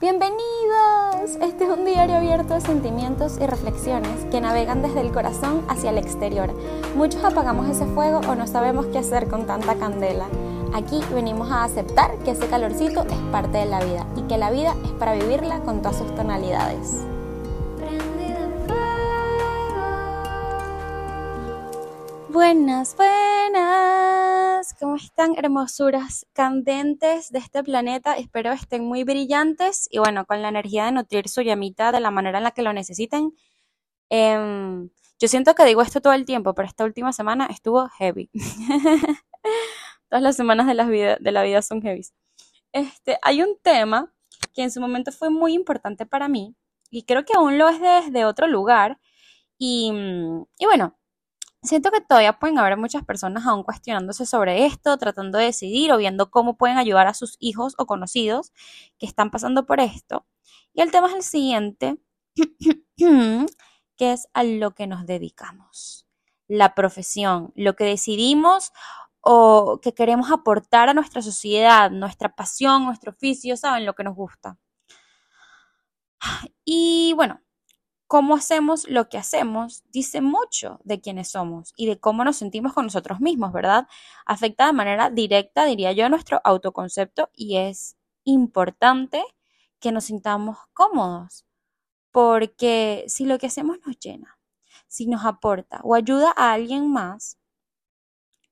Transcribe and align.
Bienvenidos. 0.00 1.36
Este 1.42 1.64
es 1.64 1.70
un 1.70 1.84
diario 1.84 2.16
abierto 2.16 2.54
de 2.54 2.62
sentimientos 2.62 3.36
y 3.38 3.44
reflexiones 3.46 4.24
que 4.30 4.40
navegan 4.40 4.80
desde 4.80 5.02
el 5.02 5.12
corazón 5.12 5.62
hacia 5.68 5.90
el 5.90 5.98
exterior. 5.98 6.50
Muchos 6.96 7.22
apagamos 7.22 7.68
ese 7.68 7.84
fuego 7.84 8.22
o 8.26 8.34
no 8.34 8.46
sabemos 8.46 8.86
qué 8.86 8.96
hacer 8.96 9.28
con 9.28 9.44
tanta 9.44 9.74
candela. 9.74 10.24
Aquí 10.72 11.02
venimos 11.12 11.50
a 11.50 11.64
aceptar 11.64 12.16
que 12.24 12.30
ese 12.30 12.46
calorcito 12.46 13.02
es 13.02 13.18
parte 13.30 13.58
de 13.58 13.66
la 13.66 13.80
vida 13.80 14.06
y 14.16 14.22
que 14.22 14.38
la 14.38 14.50
vida 14.50 14.74
es 14.86 14.90
para 14.92 15.12
vivirla 15.12 15.60
con 15.60 15.82
todas 15.82 15.98
sus 15.98 16.14
tonalidades. 16.14 17.04
Buenas, 22.30 22.96
buenas. 22.96 24.49
¿Cómo 24.80 24.96
están, 24.96 25.34
hermosuras 25.36 26.24
candentes 26.32 27.30
de 27.30 27.38
este 27.38 27.62
planeta? 27.62 28.16
Espero 28.16 28.50
estén 28.50 28.82
muy 28.82 29.04
brillantes 29.04 29.86
y 29.90 29.98
bueno, 29.98 30.24
con 30.24 30.40
la 30.40 30.48
energía 30.48 30.86
de 30.86 30.92
nutrir 30.92 31.28
su 31.28 31.42
llamita 31.42 31.92
de 31.92 32.00
la 32.00 32.10
manera 32.10 32.38
en 32.38 32.44
la 32.44 32.52
que 32.52 32.62
lo 32.62 32.72
necesiten. 32.72 33.34
Em, 34.08 34.88
yo 35.18 35.28
siento 35.28 35.54
que 35.54 35.66
digo 35.66 35.82
esto 35.82 36.00
todo 36.00 36.14
el 36.14 36.24
tiempo, 36.24 36.54
pero 36.54 36.66
esta 36.66 36.84
última 36.84 37.12
semana 37.12 37.44
estuvo 37.50 37.90
heavy. 37.98 38.30
Todas 40.08 40.22
las 40.22 40.36
semanas 40.36 40.66
de 40.66 40.72
la 40.72 40.84
vida, 40.86 41.18
de 41.20 41.32
la 41.32 41.42
vida 41.42 41.60
son 41.60 41.82
heavy. 41.82 42.00
Este, 42.72 43.18
hay 43.20 43.42
un 43.42 43.58
tema 43.62 44.10
que 44.54 44.62
en 44.62 44.70
su 44.70 44.80
momento 44.80 45.12
fue 45.12 45.28
muy 45.28 45.52
importante 45.52 46.06
para 46.06 46.26
mí 46.26 46.56
y 46.90 47.02
creo 47.02 47.26
que 47.26 47.34
aún 47.36 47.58
lo 47.58 47.68
es 47.68 47.80
desde 47.82 48.24
otro 48.24 48.46
lugar. 48.46 48.98
Y, 49.58 49.92
y 50.58 50.64
bueno, 50.64 50.98
Siento 51.62 51.90
que 51.90 52.00
todavía 52.00 52.38
pueden 52.38 52.58
haber 52.58 52.78
muchas 52.78 53.04
personas 53.04 53.46
aún 53.46 53.64
cuestionándose 53.64 54.24
sobre 54.24 54.64
esto, 54.64 54.96
tratando 54.96 55.36
de 55.38 55.44
decidir 55.44 55.92
o 55.92 55.98
viendo 55.98 56.30
cómo 56.30 56.56
pueden 56.56 56.78
ayudar 56.78 57.06
a 57.06 57.12
sus 57.14 57.36
hijos 57.38 57.74
o 57.76 57.84
conocidos 57.84 58.52
que 58.98 59.06
están 59.06 59.30
pasando 59.30 59.66
por 59.66 59.78
esto. 59.80 60.26
Y 60.72 60.80
el 60.80 60.90
tema 60.90 61.08
es 61.08 61.14
el 61.16 61.22
siguiente, 61.22 61.98
que 62.96 64.12
es 64.12 64.28
a 64.32 64.42
lo 64.42 64.70
que 64.74 64.86
nos 64.86 65.04
dedicamos. 65.04 66.06
La 66.48 66.74
profesión, 66.74 67.52
lo 67.54 67.76
que 67.76 67.84
decidimos 67.84 68.72
o 69.20 69.80
que 69.82 69.92
queremos 69.92 70.30
aportar 70.30 70.88
a 70.88 70.94
nuestra 70.94 71.20
sociedad, 71.20 71.90
nuestra 71.90 72.34
pasión, 72.34 72.86
nuestro 72.86 73.12
oficio, 73.12 73.58
saben 73.58 73.84
lo 73.84 73.94
que 73.94 74.04
nos 74.04 74.16
gusta. 74.16 74.58
Y 76.64 77.12
bueno, 77.16 77.40
cómo 78.10 78.34
hacemos 78.34 78.88
lo 78.88 79.08
que 79.08 79.18
hacemos 79.18 79.84
dice 79.92 80.20
mucho 80.20 80.80
de 80.82 81.00
quiénes 81.00 81.30
somos 81.30 81.72
y 81.76 81.86
de 81.86 82.00
cómo 82.00 82.24
nos 82.24 82.38
sentimos 82.38 82.72
con 82.72 82.86
nosotros 82.86 83.20
mismos, 83.20 83.52
¿verdad? 83.52 83.86
Afecta 84.26 84.66
de 84.66 84.72
manera 84.72 85.10
directa, 85.10 85.64
diría 85.64 85.92
yo, 85.92 86.08
nuestro 86.08 86.40
autoconcepto 86.42 87.30
y 87.32 87.58
es 87.58 87.96
importante 88.24 89.22
que 89.78 89.92
nos 89.92 90.06
sintamos 90.06 90.58
cómodos, 90.72 91.46
porque 92.10 93.04
si 93.06 93.26
lo 93.26 93.38
que 93.38 93.46
hacemos 93.46 93.78
nos 93.86 93.96
llena, 94.00 94.40
si 94.88 95.06
nos 95.06 95.24
aporta 95.24 95.80
o 95.84 95.94
ayuda 95.94 96.34
a 96.36 96.52
alguien 96.52 96.90
más, 96.90 97.38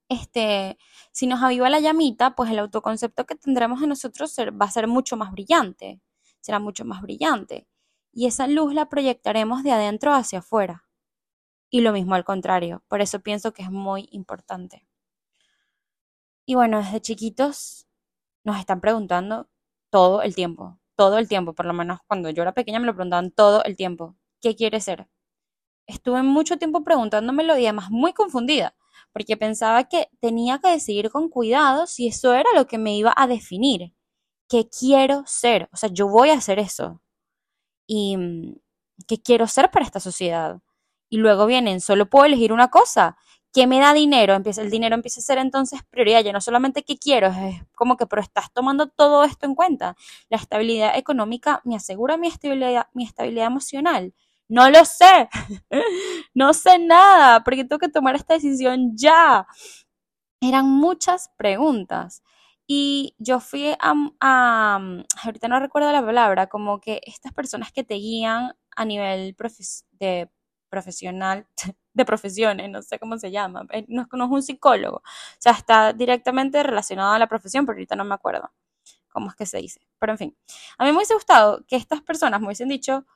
este, 0.09 0.79
si 1.11 1.27
nos 1.27 1.43
aviva 1.43 1.69
la 1.69 1.81
llamita, 1.81 2.37
pues 2.37 2.49
el 2.53 2.61
autoconcepto 2.61 3.27
que 3.27 3.35
tendremos 3.35 3.81
de 3.81 3.89
nosotros 3.89 4.37
va 4.39 4.67
a 4.67 4.71
ser 4.71 4.87
mucho 4.87 5.17
más 5.17 5.33
brillante, 5.33 6.01
será 6.41 6.61
mucho 6.61 6.85
más 6.85 7.03
brillante 7.03 7.67
y 8.19 8.27
esa 8.27 8.49
luz 8.49 8.75
la 8.75 8.89
proyectaremos 8.89 9.63
de 9.63 9.71
adentro 9.71 10.13
hacia 10.13 10.41
afuera. 10.41 10.85
Y 11.71 11.83
lo 11.83 11.93
mismo 11.93 12.17
al 12.17 12.25
contrario, 12.25 12.83
por 12.89 13.01
eso 13.01 13.21
pienso 13.21 13.53
que 13.53 13.63
es 13.63 13.71
muy 13.71 14.09
importante. 14.11 14.89
Y 16.45 16.57
bueno, 16.57 16.79
desde 16.79 17.01
chiquitos 17.01 17.87
nos 18.43 18.59
están 18.59 18.81
preguntando 18.81 19.49
todo 19.89 20.23
el 20.23 20.35
tiempo, 20.35 20.81
todo 20.97 21.19
el 21.19 21.29
tiempo, 21.29 21.53
por 21.55 21.67
lo 21.67 21.75
menos 21.75 22.01
cuando 22.09 22.29
yo 22.31 22.43
era 22.43 22.55
pequeña 22.55 22.81
me 22.81 22.87
lo 22.87 22.95
preguntaban 22.97 23.31
todo 23.31 23.63
el 23.63 23.77
tiempo, 23.77 24.17
¿qué 24.41 24.57
quieres 24.57 24.83
ser? 24.83 25.07
Estuve 25.87 26.25
mucho 26.25 26.59
tiempo 26.59 26.83
preguntándomelo 26.83 27.57
y 27.57 27.67
además 27.67 27.89
muy 27.93 28.13
confundida, 28.15 28.75
porque 29.13 29.37
pensaba 29.37 29.85
que 29.85 30.11
tenía 30.19 30.59
que 30.59 30.71
decidir 30.71 31.11
con 31.11 31.29
cuidado 31.29 31.87
si 31.87 32.09
eso 32.09 32.35
era 32.35 32.51
lo 32.57 32.67
que 32.67 32.79
me 32.79 32.97
iba 32.97 33.15
a 33.17 33.29
definir. 33.29 33.95
¿Qué 34.49 34.69
quiero 34.69 35.23
ser? 35.25 35.69
O 35.73 35.77
sea, 35.77 35.89
yo 35.89 36.09
voy 36.09 36.31
a 36.31 36.35
hacer 36.35 36.59
eso 36.59 37.01
y 37.89 38.17
mm, 38.17 38.55
qué 39.09 39.21
quiero 39.21 39.49
ser 39.49 39.73
para 39.73 39.85
esta 39.85 39.99
sociedad. 39.99 40.61
Y 41.11 41.17
luego 41.17 41.47
vienen, 41.47 41.81
solo 41.81 42.09
puedo 42.09 42.27
elegir 42.27 42.53
una 42.53 42.69
cosa. 42.69 43.17
¿Qué 43.53 43.67
me 43.67 43.81
da 43.81 43.95
dinero? 43.95 44.35
Empieza, 44.35 44.61
el 44.61 44.71
dinero 44.71 44.95
empieza 44.95 45.21
a 45.21 45.23
ser 45.25 45.39
entonces 45.39 45.81
prioridad. 45.91 46.23
Ya 46.23 46.33
no 46.33 46.41
solamente 46.41 46.85
qué 46.85 46.99
quiero, 46.99 47.29
es 47.29 47.63
como 47.75 47.97
que, 47.97 48.07
pero 48.07 48.21
estás 48.23 48.53
tomando 48.53 48.89
todo 48.89 49.25
esto 49.25 49.47
en 49.47 49.55
cuenta. 49.55 49.97
La 50.29 50.37
estabilidad 50.37 50.97
económica 50.97 51.63
me 51.65 51.75
asegura 51.75 52.19
mi 52.19 52.29
estabilidad, 52.29 52.89
mi 52.93 53.05
estabilidad 53.05 53.47
emocional. 53.47 54.15
No 54.49 54.71
lo 54.71 54.85
sé. 54.85 55.29
no 56.35 56.53
sé 56.53 56.79
nada, 56.79 57.43
porque 57.43 57.65
tengo 57.65 57.79
que 57.79 57.89
tomar 57.89 58.15
esta 58.17 58.35
decisión 58.35 58.93
ya. 58.97 59.47
Eran 60.41 60.67
muchas 60.67 61.31
preguntas. 61.39 62.23
Y 62.71 63.15
yo 63.19 63.41
fui 63.41 63.75
a, 63.81 64.79
ahorita 65.25 65.49
no 65.49 65.59
recuerdo 65.59 65.91
la 65.91 66.05
palabra, 66.05 66.49
como 66.49 66.81
que 66.83 67.01
estas 67.07 67.33
personas 67.33 67.73
que 67.73 67.83
te 67.83 67.95
guían 67.95 68.53
a 68.77 68.85
nivel 68.85 69.35
de 69.93 70.31
profesional, 70.69 71.47
de 71.95 72.05
profesiones, 72.05 72.71
no 72.71 72.83
sé 72.83 72.99
cómo 72.99 73.17
se 73.19 73.31
llama, 73.31 73.67
eh, 73.73 73.87
no, 73.89 74.07
no 74.13 74.25
es 74.27 74.31
un 74.31 74.43
psicólogo, 74.43 74.99
o 74.99 75.03
sea, 75.39 75.53
está 75.53 75.95
directamente 75.95 76.63
relacionado 76.63 77.13
a 77.15 77.19
la 77.19 77.27
profesión, 77.27 77.65
pero 77.65 77.77
ahorita 77.77 77.97
no 77.97 78.05
me 78.05 78.15
acuerdo 78.15 78.53
cómo 79.11 79.31
es 79.31 79.37
que 79.37 79.47
se 79.47 79.59
dice. 79.59 79.81
Pero 79.99 80.13
en 80.13 80.19
fin, 80.19 80.39
a 80.79 80.85
mí 80.85 80.91
me 80.91 80.99
hubiese 80.99 81.15
gustado 81.15 81.65
que 81.67 81.77
estas 81.77 82.03
personas 82.03 82.41
me 82.41 82.47
hubiesen 82.49 82.69
dicho 82.69 83.07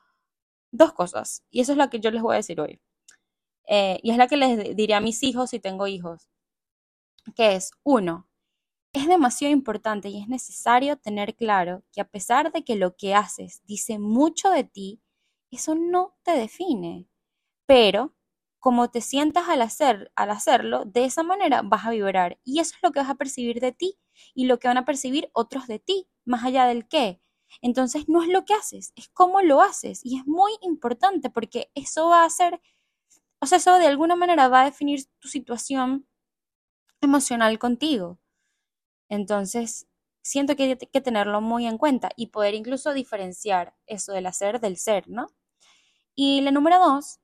dos 0.71 0.93
cosas, 0.93 1.43
y 1.51 1.61
eso 1.61 1.73
es 1.73 1.77
lo 1.77 1.89
que 1.89 1.99
yo 1.99 2.11
les 2.11 2.23
voy 2.23 2.35
a 2.35 2.37
decir 2.37 2.59
hoy. 2.61 2.81
Eh, 3.67 3.99
y 4.03 4.11
es 4.11 4.17
la 4.17 4.27
que 4.27 4.37
les 4.37 4.75
diré 4.75 4.95
a 4.95 5.01
mis 5.01 5.23
hijos 5.23 5.51
si 5.51 5.59
tengo 5.59 5.87
hijos, 5.87 6.29
que 7.35 7.55
es, 7.55 7.71
uno, 7.83 8.27
es 8.93 9.07
demasiado 9.07 9.51
importante 9.51 10.09
y 10.09 10.21
es 10.21 10.27
necesario 10.27 10.97
tener 10.97 11.35
claro 11.35 11.83
que 11.91 12.01
a 12.01 12.07
pesar 12.07 12.51
de 12.51 12.63
que 12.63 12.75
lo 12.75 12.95
que 12.95 13.15
haces 13.15 13.61
dice 13.65 13.97
mucho 13.97 14.51
de 14.51 14.63
ti, 14.63 15.01
eso 15.51 15.75
no 15.75 16.15
te 16.23 16.31
define. 16.31 17.07
Pero 17.65 18.15
como 18.59 18.89
te 18.91 19.01
sientas 19.01 19.49
al, 19.49 19.61
hacer, 19.61 20.11
al 20.15 20.29
hacerlo, 20.29 20.85
de 20.85 21.05
esa 21.05 21.23
manera 21.23 21.63
vas 21.63 21.85
a 21.85 21.89
vibrar 21.89 22.39
y 22.43 22.59
eso 22.59 22.75
es 22.75 22.83
lo 22.83 22.91
que 22.91 22.99
vas 22.99 23.09
a 23.09 23.15
percibir 23.15 23.59
de 23.59 23.71
ti 23.71 23.97
y 24.35 24.45
lo 24.45 24.59
que 24.59 24.67
van 24.67 24.77
a 24.77 24.85
percibir 24.85 25.29
otros 25.33 25.67
de 25.67 25.79
ti, 25.79 26.07
más 26.23 26.43
allá 26.45 26.65
del 26.65 26.87
qué. 26.87 27.19
Entonces 27.61 28.07
no 28.07 28.23
es 28.23 28.29
lo 28.29 28.45
que 28.45 28.53
haces, 28.53 28.93
es 28.95 29.09
cómo 29.09 29.41
lo 29.41 29.61
haces 29.61 30.01
y 30.05 30.17
es 30.17 30.25
muy 30.25 30.51
importante 30.61 31.29
porque 31.29 31.71
eso 31.75 32.09
va 32.09 32.25
a 32.25 32.29
ser, 32.29 32.61
o 33.41 33.47
sea, 33.47 33.57
eso 33.57 33.77
de 33.79 33.87
alguna 33.87 34.15
manera 34.15 34.47
va 34.47 34.61
a 34.61 34.65
definir 34.65 35.03
tu 35.19 35.27
situación 35.27 36.07
emocional 37.01 37.59
contigo. 37.59 38.19
Entonces, 39.13 39.87
siento 40.23 40.55
que 40.55 40.63
hay 40.63 40.75
que 40.75 41.01
tenerlo 41.01 41.39
muy 41.39 41.67
en 41.67 41.77
cuenta 41.77 42.09
y 42.15 42.27
poder 42.27 42.55
incluso 42.55 42.93
diferenciar 42.93 43.75
eso 43.85 44.11
del 44.11 44.25
hacer 44.25 44.59
del 44.59 44.77
ser, 44.77 45.07
¿no? 45.07 45.27
Y 46.15 46.41
la 46.41 46.51
número 46.51 46.79
dos 46.79 47.19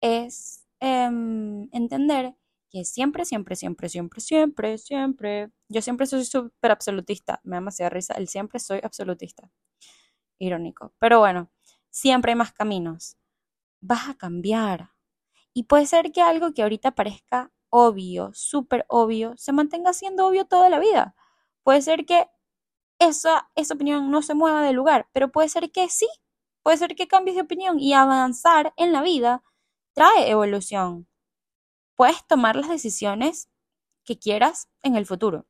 es 0.00 0.66
em, 0.80 1.68
entender 1.72 2.34
que 2.70 2.84
siempre, 2.86 3.26
siempre, 3.26 3.56
siempre, 3.56 3.88
siempre, 3.90 4.20
siempre, 4.20 4.78
siempre, 4.78 5.52
yo 5.68 5.82
siempre 5.82 6.06
soy 6.06 6.24
súper 6.24 6.70
absolutista, 6.70 7.40
me 7.44 7.56
da 7.56 7.60
demasiada 7.60 7.90
risa, 7.90 8.14
el 8.14 8.28
siempre 8.28 8.58
soy 8.60 8.80
absolutista, 8.82 9.50
irónico, 10.38 10.94
pero 10.98 11.20
bueno, 11.20 11.50
siempre 11.90 12.32
hay 12.32 12.36
más 12.36 12.52
caminos, 12.54 13.18
vas 13.80 14.08
a 14.08 14.14
cambiar. 14.16 14.92
Y 15.54 15.64
puede 15.64 15.86
ser 15.86 16.12
que 16.12 16.22
algo 16.22 16.54
que 16.54 16.62
ahorita 16.62 16.92
parezca 16.92 17.52
obvio, 17.70 18.30
súper 18.34 18.84
obvio, 18.88 19.34
se 19.36 19.52
mantenga 19.52 19.92
siendo 19.92 20.26
obvio 20.26 20.46
toda 20.46 20.68
la 20.68 20.78
vida. 20.78 21.14
Puede 21.62 21.82
ser 21.82 22.06
que 22.06 22.28
esa, 22.98 23.50
esa 23.56 23.74
opinión 23.74 24.10
no 24.10 24.22
se 24.22 24.34
mueva 24.34 24.62
del 24.62 24.76
lugar, 24.76 25.08
pero 25.12 25.30
puede 25.30 25.48
ser 25.48 25.70
que 25.70 25.88
sí, 25.88 26.08
puede 26.62 26.78
ser 26.78 26.96
que 26.96 27.08
cambies 27.08 27.36
de 27.36 27.42
opinión 27.42 27.78
y 27.80 27.94
avanzar 27.94 28.72
en 28.76 28.92
la 28.92 29.02
vida 29.02 29.42
trae 29.94 30.30
evolución. 30.30 31.08
Puedes 31.96 32.26
tomar 32.26 32.56
las 32.56 32.68
decisiones 32.68 33.50
que 34.04 34.18
quieras 34.18 34.68
en 34.82 34.96
el 34.96 35.06
futuro. 35.06 35.46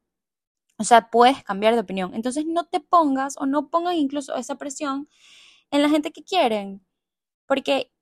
O 0.78 0.84
sea, 0.84 1.10
puedes 1.10 1.42
cambiar 1.44 1.74
de 1.74 1.80
opinión. 1.80 2.14
Entonces 2.14 2.46
no 2.46 2.64
te 2.64 2.80
pongas 2.80 3.36
o 3.38 3.46
no 3.46 3.68
pongan 3.68 3.96
incluso 3.96 4.34
esa 4.36 4.56
presión 4.56 5.08
en 5.70 5.82
la 5.82 5.88
gente 5.88 6.12
que 6.12 6.24
quieren. 6.24 6.86
Porque 7.46 7.92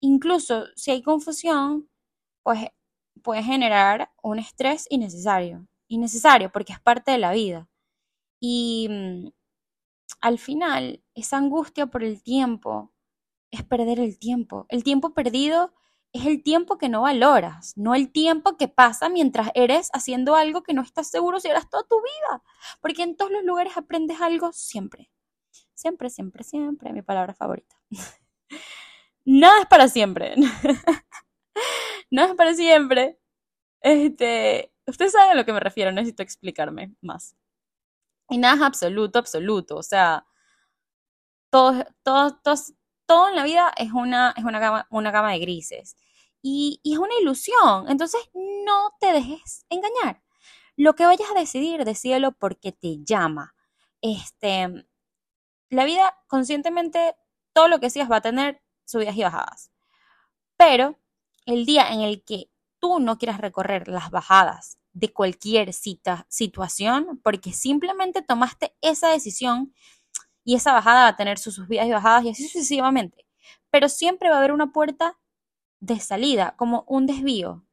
incluso 0.00 0.66
si 0.76 0.92
hay 0.92 1.02
confusión, 1.02 1.90
pues 2.42 2.68
puede 3.22 3.42
generar 3.42 4.10
un 4.22 4.38
estrés 4.38 4.86
innecesario, 4.90 5.66
innecesario 5.88 6.50
porque 6.50 6.72
es 6.72 6.80
parte 6.80 7.12
de 7.12 7.18
la 7.18 7.32
vida. 7.32 7.68
Y 8.40 8.88
mm, 8.90 9.28
al 10.20 10.38
final, 10.38 11.02
esa 11.14 11.38
angustia 11.38 11.86
por 11.86 12.02
el 12.04 12.22
tiempo 12.22 12.92
es 13.50 13.62
perder 13.64 14.00
el 14.00 14.18
tiempo. 14.18 14.66
El 14.68 14.82
tiempo 14.84 15.14
perdido 15.14 15.72
es 16.12 16.26
el 16.26 16.42
tiempo 16.42 16.78
que 16.78 16.88
no 16.88 17.02
valoras, 17.02 17.72
no 17.76 17.94
el 17.94 18.12
tiempo 18.12 18.56
que 18.56 18.68
pasa 18.68 19.08
mientras 19.08 19.50
eres 19.54 19.88
haciendo 19.92 20.36
algo 20.36 20.62
que 20.62 20.74
no 20.74 20.82
estás 20.82 21.08
seguro 21.10 21.40
si 21.40 21.48
harás 21.48 21.70
toda 21.70 21.84
tu 21.84 21.96
vida. 21.96 22.42
Porque 22.80 23.02
en 23.02 23.16
todos 23.16 23.30
los 23.30 23.44
lugares 23.44 23.76
aprendes 23.76 24.20
algo 24.20 24.52
siempre. 24.52 25.10
siempre, 25.74 26.10
siempre, 26.10 26.44
siempre, 26.44 26.92
mi 26.92 27.02
palabra 27.02 27.34
favorita. 27.34 27.76
Nada 29.24 29.60
es 29.60 29.66
para 29.66 29.88
siempre. 29.88 30.34
Nada 32.12 32.28
es 32.28 32.34
para 32.36 32.54
siempre. 32.54 33.18
Este, 33.80 34.70
ustedes 34.86 35.12
saben 35.12 35.30
a 35.32 35.34
lo 35.34 35.46
que 35.46 35.52
me 35.54 35.60
refiero, 35.60 35.92
necesito 35.92 36.22
explicarme 36.22 36.94
más. 37.00 37.36
Y 38.28 38.38
nada 38.38 38.56
es 38.56 38.62
absoluto, 38.62 39.18
absoluto. 39.18 39.76
O 39.78 39.82
sea, 39.82 40.26
todo, 41.50 41.84
todo, 42.02 42.38
todo, 42.42 42.54
todo 43.06 43.28
en 43.30 43.36
la 43.36 43.44
vida 43.44 43.72
es 43.78 43.92
una, 43.92 44.34
es 44.36 44.44
una, 44.44 44.58
gama, 44.60 44.86
una 44.90 45.10
gama 45.10 45.32
de 45.32 45.38
grises. 45.38 45.96
Y, 46.42 46.80
y 46.82 46.92
es 46.94 46.98
una 46.98 47.14
ilusión. 47.18 47.88
Entonces, 47.88 48.20
no 48.34 48.94
te 49.00 49.12
dejes 49.14 49.64
engañar. 49.70 50.22
Lo 50.76 50.94
que 50.94 51.06
vayas 51.06 51.30
a 51.30 51.38
decidir, 51.38 51.82
decídelo 51.84 52.32
porque 52.32 52.72
te 52.72 52.98
llama. 53.04 53.54
Este, 54.02 54.86
la 55.70 55.84
vida 55.86 56.18
conscientemente, 56.28 57.16
todo 57.54 57.68
lo 57.68 57.80
que 57.80 57.88
sigas 57.88 58.10
va 58.10 58.16
a 58.16 58.20
tener 58.20 58.62
subidas 58.84 59.16
y 59.16 59.22
bajadas. 59.22 59.70
Pero 60.58 60.98
el 61.46 61.66
día 61.66 61.92
en 61.92 62.00
el 62.00 62.24
que 62.24 62.50
tú 62.80 63.00
no 63.00 63.18
quieras 63.18 63.40
recorrer 63.40 63.88
las 63.88 64.10
bajadas 64.10 64.78
de 64.92 65.12
cualquier 65.12 65.72
cita, 65.72 66.26
situación, 66.28 67.20
porque 67.22 67.52
simplemente 67.52 68.22
tomaste 68.22 68.74
esa 68.82 69.08
decisión 69.10 69.74
y 70.44 70.56
esa 70.56 70.72
bajada 70.72 71.02
va 71.02 71.08
a 71.08 71.16
tener 71.16 71.38
sus 71.38 71.54
subidas 71.56 71.86
y 71.86 71.92
bajadas 71.92 72.24
y 72.24 72.30
así 72.30 72.48
sucesivamente. 72.48 73.26
Pero 73.70 73.88
siempre 73.88 74.28
va 74.30 74.36
a 74.36 74.38
haber 74.38 74.52
una 74.52 74.72
puerta 74.72 75.18
de 75.80 76.00
salida, 76.00 76.54
como 76.56 76.84
un 76.88 77.06
desvío, 77.06 77.64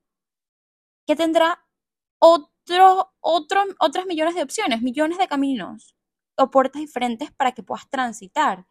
que 1.08 1.16
tendrá 1.16 1.66
otro, 2.20 3.14
otro, 3.22 3.64
otras 3.80 4.06
millones 4.06 4.36
de 4.36 4.44
opciones, 4.44 4.82
millones 4.82 5.18
de 5.18 5.28
caminos 5.28 5.96
o 6.38 6.52
puertas 6.52 6.82
diferentes 6.82 7.32
para 7.32 7.52
que 7.54 7.64
puedas 7.64 7.90
transitar. 7.90 8.66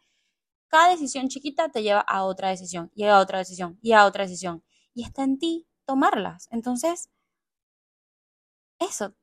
Cada 0.68 0.90
decisión 0.90 1.28
chiquita 1.28 1.70
te 1.70 1.82
lleva 1.82 2.00
a 2.00 2.24
otra 2.24 2.50
decisión, 2.50 2.90
y 2.94 3.04
a 3.04 3.18
otra 3.20 3.38
decisión, 3.38 3.78
y 3.82 3.92
a 3.92 4.06
otra 4.06 4.24
decisión. 4.24 4.64
Y 4.98 5.04
está 5.04 5.22
en 5.22 5.38
ti 5.38 5.68
tomarlas. 5.84 6.48
Entonces, 6.50 7.08
eso, 8.80 9.14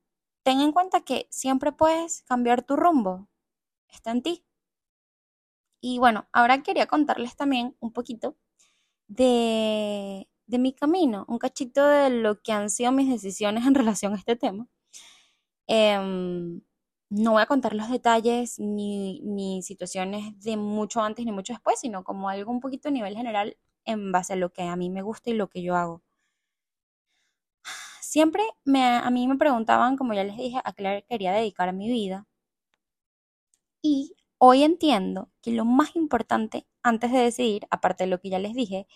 ten 0.44 0.62
en 0.62 0.72
cuenta 0.72 1.02
que 1.02 1.28
siempre 1.30 1.74
puedes 1.74 2.22
cambiar 2.22 2.64
tu 2.64 2.78
rumbo. 2.78 3.28
Está 3.90 4.12
en 4.12 4.22
ti. 4.24 4.46
Y 5.82 6.00
bueno, 6.00 6.30
ahora 6.32 6.64
quería 6.64 6.88
contarles 6.88 7.36
también 7.36 7.76
un 7.82 7.92
poquito 7.92 8.38
de, 9.10 10.30
de 10.48 10.60
mi 10.60 10.72
camino, 10.74 11.26
un 11.28 11.40
cachito 11.40 11.86
de 11.86 12.10
lo 12.10 12.42
que 12.42 12.54
han 12.54 12.70
sido 12.70 12.94
mis 12.94 13.10
decisiones 13.10 13.68
en 13.68 13.76
relación 13.76 14.14
a 14.14 14.18
este 14.18 14.38
tema. 14.38 14.70
Em, 15.68 16.62
no 17.10 17.32
voy 17.34 17.42
a 17.42 17.48
contar 17.48 17.76
los 17.76 17.90
detalles 17.90 18.60
ni, 18.60 19.20
ni, 19.24 19.62
situaciones 19.62 20.40
de 20.42 20.56
mucho 20.56 21.02
antes 21.02 21.26
ni 21.26 21.34
mucho 21.34 21.52
después, 21.52 21.82
sino 21.82 22.06
como 22.06 22.30
algo 22.30 22.50
un 22.52 22.62
poquito 22.62 22.88
a 22.88 22.92
nivel 22.92 23.16
general 23.18 23.58
en 23.86 24.12
base 24.12 24.34
a 24.34 24.36
lo 24.38 24.52
que 24.54 24.64
a 24.64 24.76
mí 24.76 24.90
me 24.90 25.02
gusta 25.02 25.30
y 25.30 25.34
lo 25.34 25.50
que 25.50 25.62
yo 25.64 25.76
hago. 25.76 26.04
Siempre 28.02 28.42
me, 28.64 28.84
a 28.86 29.10
mí 29.10 29.28
me 29.28 29.36
preguntaban, 29.38 29.98
como 29.98 30.14
ya 30.14 30.24
les 30.24 30.38
dije, 30.38 30.60
a 30.64 30.72
qué 30.74 31.04
quería 31.10 31.34
dedicar 31.34 31.74
mi 31.74 31.90
vida. 31.90 32.26
Y 33.82 34.16
hoy 34.38 34.64
entiendo 34.64 35.30
que 35.42 35.52
lo 35.52 35.64
más 35.66 35.96
importante 35.96 36.68
antes 36.84 37.12
de 37.12 37.20
decidir, 37.20 37.68
aparte 37.72 38.04
de 38.04 38.10
lo 38.10 38.20
que 38.20 38.30
ya 38.30 38.40
les 38.40 38.54
dije, 38.54 38.88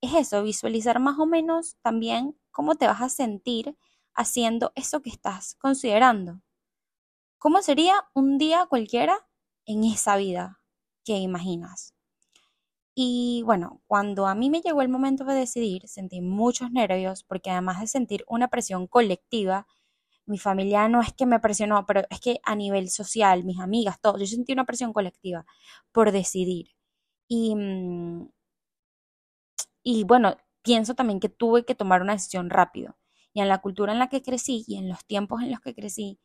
es 0.00 0.14
eso, 0.14 0.42
visualizar 0.42 1.00
más 1.00 1.18
o 1.18 1.26
menos 1.26 1.76
también 1.82 2.38
cómo 2.50 2.74
te 2.76 2.86
vas 2.86 3.02
a 3.02 3.08
sentir 3.08 3.76
haciendo 4.14 4.72
eso 4.76 5.02
que 5.02 5.10
estás 5.10 5.54
considerando. 5.56 6.40
¿Cómo 7.38 7.60
sería 7.62 7.94
un 8.14 8.38
día 8.38 8.66
cualquiera 8.66 9.18
en 9.66 9.84
esa 9.84 10.16
vida 10.16 10.60
que 11.04 11.18
imaginas? 11.18 11.91
Y 12.94 13.42
bueno, 13.46 13.80
cuando 13.86 14.26
a 14.26 14.34
mí 14.34 14.50
me 14.50 14.60
llegó 14.60 14.82
el 14.82 14.88
momento 14.90 15.24
de 15.24 15.34
decidir, 15.34 15.88
sentí 15.88 16.20
muchos 16.20 16.70
nervios 16.70 17.24
porque 17.24 17.50
además 17.50 17.80
de 17.80 17.86
sentir 17.86 18.24
una 18.28 18.48
presión 18.48 18.86
colectiva, 18.86 19.66
mi 20.26 20.38
familia 20.38 20.88
no 20.88 21.00
es 21.02 21.12
que 21.14 21.26
me 21.26 21.40
presionó, 21.40 21.86
pero 21.86 22.02
es 22.10 22.20
que 22.20 22.40
a 22.44 22.56
nivel 22.56 22.90
social, 22.90 23.44
mis 23.44 23.60
amigas, 23.60 24.00
todos, 24.00 24.20
yo 24.20 24.26
sentí 24.26 24.52
una 24.52 24.66
presión 24.66 24.92
colectiva 24.92 25.46
por 25.92 26.12
decidir. 26.12 26.68
Y, 27.28 27.54
mm, 27.56 28.28
y 29.82 30.04
bueno, 30.04 30.36
pienso 30.62 30.94
también 30.94 31.20
que 31.20 31.28
tuve 31.28 31.64
que 31.64 31.74
tomar 31.74 32.02
una 32.02 32.14
decisión 32.14 32.50
rápido. 32.50 32.96
Y 33.32 33.40
en 33.40 33.48
la 33.48 33.58
cultura 33.60 33.92
en 33.92 33.98
la 33.98 34.08
que 34.08 34.22
crecí 34.22 34.64
y 34.66 34.76
en 34.76 34.88
los 34.88 35.04
tiempos 35.06 35.42
en 35.42 35.50
los 35.50 35.60
que 35.60 35.74
crecí, 35.74 36.18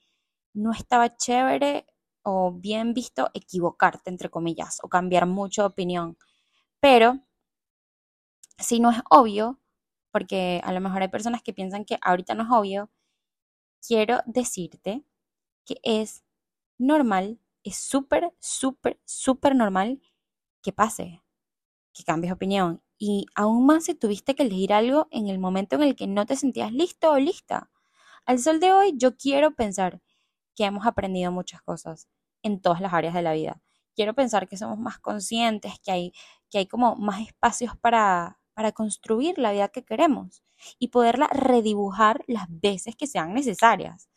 no 0.53 0.71
estaba 0.73 1.15
chévere 1.17 1.87
o 2.23 2.53
bien 2.53 2.93
visto 2.93 3.29
equivocarte, 3.33 4.09
entre 4.11 4.29
comillas, 4.29 4.79
o 4.83 4.89
cambiar 4.89 5.25
mucho 5.27 5.63
de 5.63 5.67
opinión. 5.69 6.17
Pero 6.79 7.19
si 8.57 8.79
no 8.79 8.91
es 8.91 8.99
obvio, 9.09 9.59
porque 10.11 10.61
a 10.63 10.71
lo 10.71 10.81
mejor 10.81 11.01
hay 11.01 11.09
personas 11.09 11.41
que 11.41 11.53
piensan 11.53 11.85
que 11.85 11.97
ahorita 12.01 12.33
no 12.33 12.43
es 12.43 12.49
obvio, 12.51 12.89
quiero 13.85 14.19
decirte 14.25 15.03
que 15.65 15.79
es 15.83 16.23
normal, 16.77 17.39
es 17.63 17.77
súper, 17.77 18.33
súper, 18.39 18.99
súper 19.05 19.55
normal 19.55 20.01
que 20.61 20.73
pase, 20.73 21.23
que 21.93 22.03
cambies 22.03 22.33
opinión. 22.33 22.81
Y 22.97 23.27
aún 23.35 23.65
más 23.65 23.85
si 23.85 23.95
tuviste 23.95 24.35
que 24.35 24.43
elegir 24.43 24.73
algo 24.73 25.07
en 25.11 25.27
el 25.27 25.39
momento 25.39 25.75
en 25.75 25.83
el 25.83 25.95
que 25.95 26.07
no 26.07 26.25
te 26.25 26.35
sentías 26.35 26.71
listo 26.73 27.11
o 27.11 27.17
lista. 27.19 27.71
Al 28.25 28.39
sol 28.39 28.59
de 28.59 28.73
hoy 28.73 28.93
yo 28.97 29.15
quiero 29.17 29.55
pensar 29.55 30.01
que 30.55 30.65
hemos 30.65 30.85
aprendido 30.87 31.31
muchas 31.31 31.61
cosas 31.61 32.09
en 32.43 32.61
todas 32.61 32.81
las 32.81 32.93
áreas 32.93 33.13
de 33.13 33.21
la 33.21 33.33
vida. 33.33 33.61
Quiero 33.95 34.13
pensar 34.15 34.47
que 34.47 34.57
somos 34.57 34.79
más 34.79 34.99
conscientes, 34.99 35.79
que 35.83 35.91
hay, 35.91 36.13
que 36.49 36.59
hay 36.59 36.67
como 36.67 36.95
más 36.95 37.21
espacios 37.21 37.77
para, 37.77 38.39
para 38.53 38.71
construir 38.71 39.37
la 39.37 39.51
vida 39.51 39.69
que 39.69 39.83
queremos 39.83 40.43
y 40.79 40.89
poderla 40.89 41.27
redibujar 41.27 42.23
las 42.27 42.47
veces 42.49 42.95
que 42.95 43.07
sean 43.07 43.33
necesarias. 43.33 44.09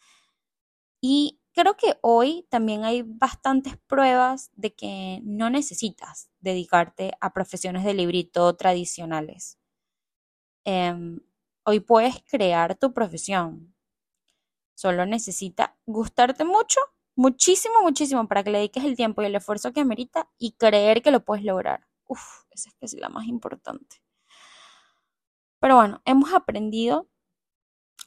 Y 1.01 1.41
creo 1.53 1.77
que 1.77 1.99
hoy 2.03 2.47
también 2.51 2.85
hay 2.85 3.03
bastantes 3.03 3.77
pruebas 3.87 4.51
de 4.55 4.75
que 4.75 5.21
no 5.25 5.51
necesitas 5.51 6.31
dedicarte 6.41 7.13
a 7.21 7.33
profesiones 7.33 7.85
de 7.85 7.95
librito 7.95 8.55
tradicionales. 8.57 9.59
Em, 10.65 11.21
hoy 11.65 11.81
puedes 11.81 12.23
crear 12.27 12.77
tu 12.77 12.93
profesión. 12.93 13.75
Solo 14.75 15.07
necesita 15.07 15.77
gustarte 15.87 16.45
mucho, 16.45 16.81
muchísimo, 17.17 17.83
muchísimo 17.83 18.27
para 18.29 18.43
que 18.45 18.51
le 18.51 18.59
dediques 18.59 18.85
el 18.85 18.97
tiempo 18.97 19.23
y 19.23 19.27
el 19.27 19.35
esfuerzo 19.35 19.73
que 19.73 19.81
amerita 19.81 20.31
y 20.39 20.53
creer 20.53 21.03
que 21.03 21.11
lo 21.11 21.25
puedes 21.25 21.45
lograr. 21.45 21.90
Esa 22.51 22.71
es 22.81 22.95
la 22.95 23.09
más 23.09 23.27
importante. 23.27 24.03
Pero 25.61 25.77
bueno, 25.77 26.01
hemos 26.05 26.33
aprendido 26.33 27.09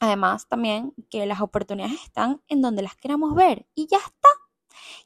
además 0.00 0.48
también 0.48 0.92
que 1.10 1.24
las 1.26 1.40
oportunidades 1.40 2.02
están 2.02 2.42
en 2.48 2.62
donde 2.62 2.82
las 2.82 2.96
queramos 2.96 3.34
ver 3.34 3.66
y 3.74 3.86
ya 3.86 3.98
está. 3.98 4.28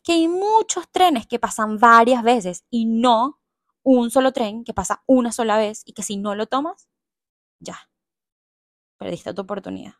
Que 0.03 0.13
hay 0.13 0.29
muchos 0.29 0.89
trenes 0.91 1.27
que 1.27 1.39
pasan 1.39 1.79
varias 1.79 2.23
veces 2.23 2.65
y 2.71 2.87
no 2.87 3.41
un 3.83 4.11
solo 4.11 4.33
tren 4.33 4.65
que 4.65 4.75
pasa 4.75 5.03
una 5.07 5.33
sola 5.33 5.57
vez 5.57 5.83
y 5.85 5.93
que 5.93 6.03
si 6.03 6.17
no 6.17 6.35
lo 6.35 6.47
tomas, 6.47 6.89
ya, 7.61 7.91
perdiste 8.99 9.35
tu 9.35 9.43
oportunidad. 9.43 9.95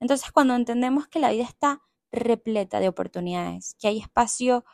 Entonces 0.00 0.30
cuando 0.32 0.54
entendemos 0.54 1.08
que 1.08 1.18
la 1.18 1.30
vida 1.30 1.44
está 1.44 1.82
repleta 2.12 2.80
de 2.80 2.88
oportunidades, 2.88 3.74
que 3.78 3.88
hay 3.88 3.98
espacio 3.98 4.64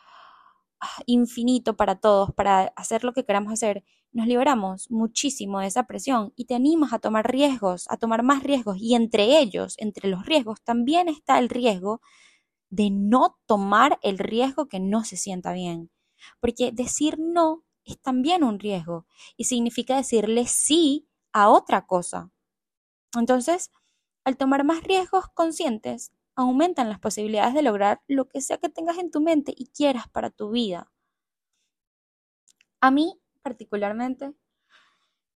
infinito 1.05 1.75
para 1.75 1.95
todos, 1.95 2.33
para 2.33 2.73
hacer 2.75 3.03
lo 3.03 3.13
que 3.13 3.25
queramos 3.25 3.53
hacer, 3.53 3.83
nos 4.11 4.27
liberamos 4.27 4.89
muchísimo 4.91 5.59
de 5.59 5.67
esa 5.67 5.87
presión 5.87 6.33
y 6.35 6.45
te 6.45 6.55
animas 6.55 6.93
a 6.93 6.99
tomar 6.99 7.31
riesgos, 7.31 7.85
a 7.89 7.97
tomar 7.97 8.23
más 8.23 8.43
riesgos. 8.43 8.77
Y 8.79 8.95
entre 8.95 9.39
ellos, 9.39 9.75
entre 9.77 10.09
los 10.09 10.25
riesgos, 10.25 10.61
también 10.63 11.07
está 11.07 11.39
el 11.39 11.49
riesgo 11.49 12.01
de 12.69 12.89
no 12.89 13.37
tomar 13.45 13.99
el 14.01 14.17
riesgo 14.17 14.67
que 14.67 14.79
no 14.79 15.03
se 15.03 15.17
sienta 15.17 15.53
bien. 15.53 15.91
Porque 16.39 16.71
decir 16.71 17.17
no 17.19 17.63
es 17.85 17.99
también 17.99 18.43
un 18.43 18.59
riesgo 18.59 19.05
y 19.37 19.45
significa 19.45 19.95
decirle 19.95 20.45
sí 20.47 21.07
a 21.33 21.49
otra 21.49 21.85
cosa. 21.85 22.31
Entonces, 23.17 23.71
al 24.23 24.37
tomar 24.37 24.63
más 24.63 24.83
riesgos 24.83 25.25
conscientes, 25.33 26.11
aumentan 26.43 26.89
las 26.89 26.99
posibilidades 26.99 27.53
de 27.53 27.61
lograr 27.63 28.01
lo 28.07 28.27
que 28.29 28.41
sea 28.41 28.57
que 28.57 28.69
tengas 28.69 28.97
en 28.97 29.11
tu 29.11 29.21
mente 29.21 29.53
y 29.55 29.67
quieras 29.67 30.07
para 30.09 30.29
tu 30.29 30.51
vida. 30.51 30.91
A 32.81 32.91
mí 32.91 33.19
particularmente, 33.41 34.33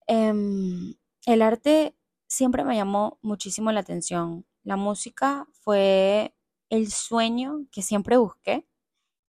em, 0.06 0.94
el 1.26 1.42
arte 1.42 1.96
siempre 2.28 2.64
me 2.64 2.76
llamó 2.76 3.18
muchísimo 3.22 3.72
la 3.72 3.80
atención. 3.80 4.46
La 4.64 4.76
música 4.76 5.46
fue 5.52 6.34
el 6.70 6.90
sueño 6.90 7.66
que 7.70 7.82
siempre 7.82 8.16
busqué 8.16 8.66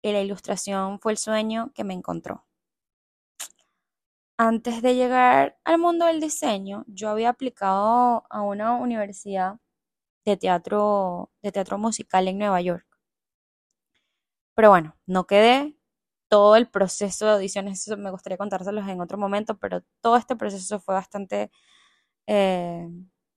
y 0.01 0.11
la 0.11 0.21
ilustración 0.21 0.99
fue 0.99 1.13
el 1.13 1.17
sueño 1.17 1.71
que 1.75 1.83
me 1.83 1.93
encontró. 1.93 2.45
Antes 4.39 4.81
de 4.83 4.95
llegar 4.95 5.59
al 5.63 5.79
mundo 5.79 6.05
del 6.05 6.19
diseño, 6.21 6.85
yo 6.87 7.09
había 7.09 7.29
aplicado 7.29 8.23
a 8.29 8.41
una 8.41 8.73
universidad 8.75 9.59
de 10.31 10.37
teatro, 10.37 11.31
de 11.41 11.51
teatro 11.51 11.77
musical 11.77 12.27
en 12.27 12.37
Nueva 12.37 12.61
York. 12.61 12.85
Pero 14.55 14.69
bueno, 14.69 14.95
no 15.05 15.25
quedé 15.27 15.77
todo 16.29 16.55
el 16.57 16.67
proceso 16.69 17.25
de 17.25 17.31
audiciones, 17.33 17.87
eso 17.87 17.95
me 17.97 18.11
gustaría 18.11 18.37
contárselos 18.37 18.87
en 18.89 18.99
otro 19.01 19.17
momento, 19.17 19.57
pero 19.57 19.83
todo 20.01 20.17
este 20.17 20.35
proceso 20.35 20.79
fue 20.79 20.95
bastante 20.95 21.51
eh, 22.27 22.89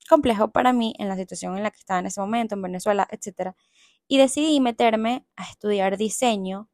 complejo 0.08 0.50
para 0.52 0.72
mí 0.72 0.94
en 0.98 1.08
la 1.08 1.16
situación 1.16 1.56
en 1.56 1.62
la 1.62 1.70
que 1.70 1.78
estaba 1.78 2.00
en 2.00 2.06
ese 2.06 2.20
momento, 2.20 2.54
en 2.56 2.62
Venezuela, 2.62 3.06
etc. 3.10 3.54
Y 4.08 4.18
decidí 4.18 4.60
meterme 4.60 5.26
a 5.36 5.44
estudiar 5.44 5.96
diseño 5.96 6.68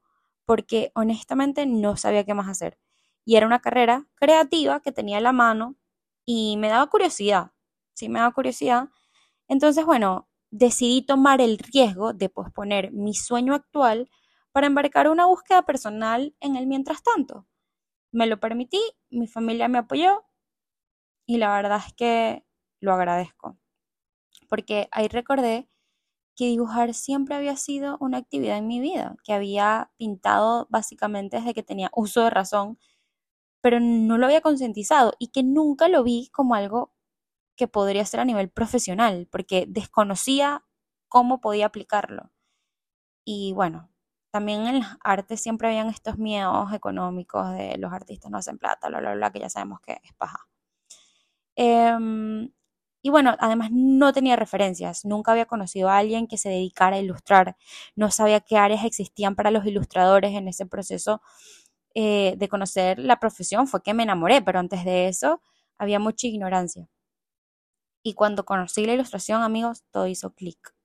porque 0.47 0.93
honestamente 0.95 1.67
no 1.67 1.97
sabía 1.97 2.25
qué 2.25 2.35
más 2.35 2.49
hacer. 2.49 2.79
Y 3.25 3.37
era 3.37 3.47
una 3.47 3.61
carrera 3.61 4.07
creativa 4.15 4.81
que 4.81 4.93
tenía 4.93 5.19
a 5.19 5.21
la 5.21 5.33
mano 5.33 5.77
y 6.25 6.57
me 6.59 6.69
daba 6.69 6.87
curiosidad, 6.89 7.53
sí 7.95 8.09
me 8.09 8.21
daba 8.21 8.33
curiosidad. 8.33 8.89
Entonces, 9.49 9.85
bueno, 9.85 10.29
decidí 10.51 11.03
tomar 11.03 11.41
el 11.41 11.59
riesgo 11.59 12.13
de 12.13 12.29
posponer 12.29 12.93
mi 12.93 13.15
sueño 13.15 13.55
actual 13.55 14.11
para 14.53 14.67
embarcar 14.67 15.09
una 15.09 15.27
búsqueda 15.27 15.63
personal 15.63 16.35
en 16.41 16.57
el 16.57 16.67
mientras 16.67 17.03
tanto. 17.03 17.47
Me 18.13 18.27
lo 18.27 18.41
permití, 18.41 18.81
mi 19.11 19.29
familia 19.29 19.69
me 19.69 19.79
apoyó 19.79 20.25
y 21.27 21.39
la 21.39 21.55
verdad 21.55 21.81
es 21.87 21.93
que 21.95 22.45
lo 22.81 22.93
agradezco. 22.93 23.57
Porque 24.49 24.89
ahí 24.93 25.09
recordé 25.09 25.69
que 26.37 26.47
dibujar 26.47 26.95
siempre 26.95 27.37
había 27.37 27.57
sido 27.57 27.99
una 28.01 28.19
actividad 28.19 28.59
en 28.59 28.69
mi 28.69 28.81
vida, 28.81 29.17
que 29.25 29.35
había 29.35 29.93
pintado 29.99 30.67
básicamente 30.71 31.39
desde 31.39 31.55
que 31.55 31.63
tenía 31.65 31.91
uso 31.95 32.23
de 32.25 32.31
razón, 32.31 32.79
pero 33.63 33.81
no 33.81 34.19
lo 34.19 34.27
había 34.27 34.43
concientizado 34.43 35.15
y 35.21 35.29
que 35.29 35.45
nunca 35.45 35.89
lo 35.89 36.05
vi 36.05 36.31
como 36.33 36.57
algo 36.57 36.93
que 37.57 37.69
podría 37.69 38.05
ser 38.05 38.21
a 38.21 38.25
nivel 38.25 38.51
profesional, 38.51 39.29
porque 39.31 39.67
desconocía 39.69 40.65
cómo 41.09 41.41
podía 41.41 41.67
aplicarlo. 41.67 42.31
Y 43.25 43.53
bueno, 43.55 43.91
también 44.31 44.67
en 44.67 44.81
las 44.81 44.99
artes 45.03 45.41
siempre 45.43 45.69
habían 45.69 45.89
estos 45.89 46.19
miedos 46.19 46.73
económicos 46.73 47.53
de 47.53 47.77
los 47.79 47.93
artistas 47.93 48.31
no 48.31 48.39
hacen 48.39 48.59
plata, 48.59 48.89
bla, 48.89 49.01
bla, 49.01 49.15
bla, 49.15 49.33
que 49.33 49.41
ya 49.41 49.51
sabemos 49.51 49.81
que 49.81 49.93
es 50.05 50.13
paja. 50.15 50.49
Em, 51.57 52.51
y 53.03 53.11
bueno, 53.11 53.35
además 53.39 53.71
no 53.73 54.13
tenía 54.13 54.37
referencias, 54.37 55.05
nunca 55.05 55.33
había 55.33 55.47
conocido 55.47 55.89
a 55.89 55.99
alguien 55.99 56.27
que 56.27 56.37
se 56.39 56.49
dedicara 56.51 56.97
a 56.97 57.01
ilustrar, 57.01 57.57
no 57.95 58.11
sabía 58.11 58.41
qué 58.41 58.59
áreas 58.59 58.85
existían 58.85 59.37
para 59.37 59.51
los 59.51 59.65
ilustradores 59.67 60.33
en 60.35 60.49
ese 60.49 60.67
proceso 60.67 61.23
eh, 61.95 62.35
de 62.39 62.49
conocer 62.49 62.99
la 62.99 63.21
profesión, 63.21 63.69
fue 63.69 63.83
que 63.83 63.95
me 63.95 64.05
enamoré, 64.05 64.43
pero 64.43 64.59
antes 64.61 64.85
de 64.85 65.09
eso 65.09 65.43
había 65.79 65.99
mucha 66.01 66.27
ignorancia. 66.29 66.89
Y 68.07 68.15
cuando 68.15 68.45
conocí 68.45 68.87
la 68.87 68.93
ilustración, 68.93 69.43
amigos, 69.43 69.83
todo 69.91 70.07
hizo 70.07 70.33
clic. 70.33 70.77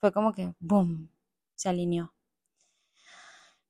Fue 0.00 0.12
como 0.12 0.34
que, 0.34 0.52
¡boom!, 0.58 1.10
se 1.54 1.70
alineó. 1.70 2.12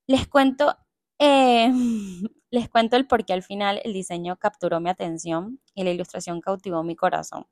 Les 0.09 0.27
cuento, 0.27 0.77
eh, 1.21 1.71
les 2.51 2.69
cuento 2.69 2.97
el 2.97 3.07
por 3.07 3.25
qué 3.25 3.35
al 3.35 3.45
final 3.45 3.81
el 3.85 3.93
diseño 3.93 4.37
capturó 4.37 4.81
mi 4.81 4.91
atención 4.91 5.61
y 5.77 5.85
la 5.85 5.93
ilustración 5.93 6.41
cautivó 6.41 6.83
mi 6.83 6.97
corazón. 6.97 7.47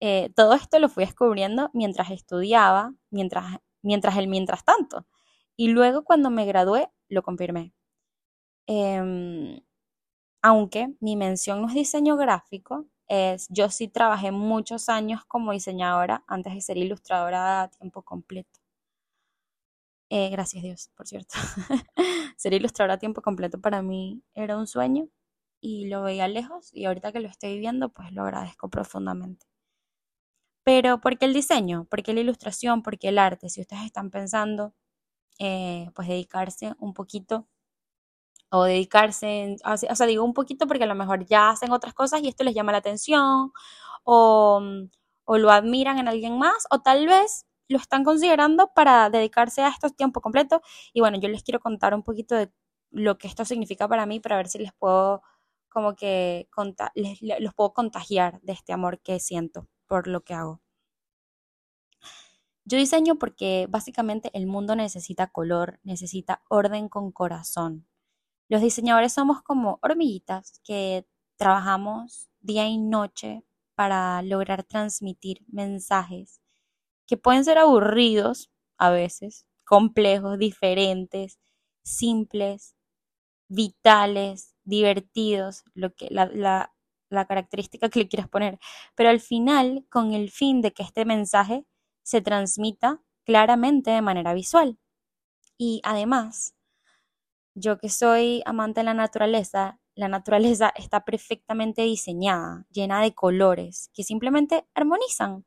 Eh, 0.00 0.32
todo 0.34 0.54
esto 0.54 0.78
lo 0.78 0.88
fui 0.88 1.04
descubriendo 1.04 1.68
mientras 1.74 2.10
estudiaba, 2.10 2.94
mientras, 3.10 3.58
mientras 3.82 4.16
el 4.16 4.26
mientras 4.26 4.64
tanto. 4.64 5.06
Y 5.54 5.68
luego 5.68 6.02
cuando 6.02 6.30
me 6.30 6.46
gradué, 6.46 6.88
lo 7.10 7.22
confirmé. 7.22 7.74
Em, 8.66 9.60
aunque 10.40 10.94
mi 11.00 11.16
mención 11.16 11.60
no 11.60 11.68
es 11.68 11.74
diseño 11.74 12.16
gráfico, 12.16 12.86
yo 13.48 13.70
sí 13.70 13.88
trabajé 13.88 14.30
muchos 14.30 14.88
años 14.88 15.24
como 15.26 15.52
diseñadora 15.52 16.24
antes 16.28 16.54
de 16.54 16.60
ser 16.60 16.76
ilustradora 16.76 17.62
a 17.62 17.68
tiempo 17.70 18.02
completo. 18.02 18.60
Eh, 20.10 20.28
gracias 20.30 20.62
Dios, 20.62 20.90
por 20.96 21.06
cierto. 21.06 21.34
ser 22.36 22.52
ilustradora 22.54 22.94
a 22.94 22.98
tiempo 22.98 23.22
completo 23.22 23.60
para 23.60 23.82
mí 23.82 24.22
era 24.34 24.56
un 24.56 24.66
sueño 24.66 25.08
y 25.60 25.88
lo 25.88 26.02
veía 26.02 26.28
lejos 26.28 26.70
y 26.72 26.86
ahorita 26.86 27.12
que 27.12 27.20
lo 27.20 27.28
estoy 27.28 27.54
viviendo, 27.54 27.90
pues 27.90 28.12
lo 28.12 28.22
agradezco 28.22 28.68
profundamente. 28.70 29.46
Pero 30.64 31.00
¿por 31.00 31.18
qué 31.18 31.26
el 31.26 31.34
diseño? 31.34 31.86
¿Por 31.86 32.02
qué 32.02 32.12
la 32.14 32.20
ilustración? 32.20 32.82
¿Por 32.82 32.98
qué 32.98 33.08
el 33.08 33.18
arte? 33.18 33.48
Si 33.48 33.60
ustedes 33.60 33.84
están 33.84 34.10
pensando, 34.10 34.74
eh, 35.38 35.90
pues 35.94 36.08
dedicarse 36.08 36.74
un 36.80 36.94
poquito 36.94 37.48
o 38.50 38.64
dedicarse, 38.64 39.56
o 39.64 39.76
sea, 39.76 40.06
digo 40.06 40.24
un 40.24 40.34
poquito 40.34 40.66
porque 40.66 40.84
a 40.84 40.86
lo 40.86 40.94
mejor 40.94 41.24
ya 41.26 41.50
hacen 41.50 41.72
otras 41.72 41.94
cosas 41.94 42.22
y 42.22 42.28
esto 42.28 42.44
les 42.44 42.54
llama 42.54 42.72
la 42.72 42.78
atención 42.78 43.52
o, 44.04 44.60
o 45.24 45.38
lo 45.38 45.50
admiran 45.50 45.98
en 45.98 46.08
alguien 46.08 46.38
más 46.38 46.66
o 46.70 46.80
tal 46.80 47.06
vez 47.06 47.46
lo 47.68 47.78
están 47.78 48.04
considerando 48.04 48.72
para 48.74 49.10
dedicarse 49.10 49.62
a 49.62 49.68
esto 49.68 49.90
tiempo 49.90 50.20
completo. 50.20 50.60
Y 50.92 51.00
bueno, 51.00 51.18
yo 51.20 51.28
les 51.28 51.44
quiero 51.44 51.60
contar 51.60 51.94
un 51.94 52.02
poquito 52.02 52.34
de 52.34 52.52
lo 52.90 53.16
que 53.18 53.28
esto 53.28 53.44
significa 53.44 53.88
para 53.88 54.06
mí 54.06 54.20
para 54.20 54.36
ver 54.36 54.48
si 54.48 54.58
les 54.58 54.72
puedo 54.72 55.22
como 55.68 55.94
que 55.94 56.48
les, 56.94 57.20
los 57.22 57.54
puedo 57.54 57.72
contagiar 57.72 58.40
de 58.42 58.52
este 58.52 58.72
amor 58.72 59.00
que 59.00 59.20
siento 59.20 59.68
por 59.86 60.08
lo 60.08 60.22
que 60.22 60.34
hago. 60.34 60.60
Yo 62.64 62.78
diseño 62.78 63.16
porque 63.16 63.66
básicamente 63.68 64.30
el 64.32 64.46
mundo 64.46 64.74
necesita 64.76 65.26
color, 65.28 65.78
necesita 65.82 66.42
orden 66.48 66.88
con 66.88 67.12
corazón. 67.12 67.86
Los 68.50 68.62
diseñadores 68.62 69.14
somos 69.14 69.42
como 69.42 69.78
hormiguitas 69.82 70.60
que 70.64 71.06
trabajamos 71.38 72.28
día 72.42 72.66
y 72.68 72.76
noche 72.78 73.44
para 73.76 74.20
lograr 74.22 74.64
transmitir 74.64 75.42
mensajes 75.48 76.42
que 77.06 77.16
pueden 77.16 77.44
ser 77.44 77.58
aburridos 77.58 78.50
a 78.78 78.90
veces, 78.90 79.46
complejos, 79.64 80.38
diferentes, 80.38 81.38
simples, 81.82 82.74
vitales, 83.48 84.54
divertidos, 84.64 85.64
lo 85.74 85.94
que 85.94 86.08
la, 86.10 86.26
la, 86.26 86.74
la 87.10 87.26
característica 87.26 87.88
que 87.90 88.00
le 88.00 88.08
quieras 88.08 88.28
poner, 88.28 88.58
pero 88.96 89.10
al 89.10 89.20
final 89.20 89.86
con 89.90 90.12
el 90.14 90.30
fin 90.30 90.60
de 90.62 90.72
que 90.72 90.82
este 90.84 91.04
mensaje 91.04 91.66
se 92.02 92.20
transmita 92.22 93.00
claramente 93.24 93.90
de 93.92 94.02
manera 94.02 94.34
visual. 94.34 94.78
Y 95.58 95.80
además, 95.84 96.54
yo 97.60 97.78
que 97.78 97.88
soy 97.88 98.42
amante 98.46 98.80
de 98.80 98.84
la 98.84 98.94
naturaleza, 98.94 99.78
la 99.94 100.08
naturaleza 100.08 100.72
está 100.76 101.04
perfectamente 101.04 101.82
diseñada, 101.82 102.66
llena 102.70 103.02
de 103.02 103.14
colores 103.14 103.90
que 103.94 104.02
simplemente 104.04 104.66
armonizan. 104.74 105.44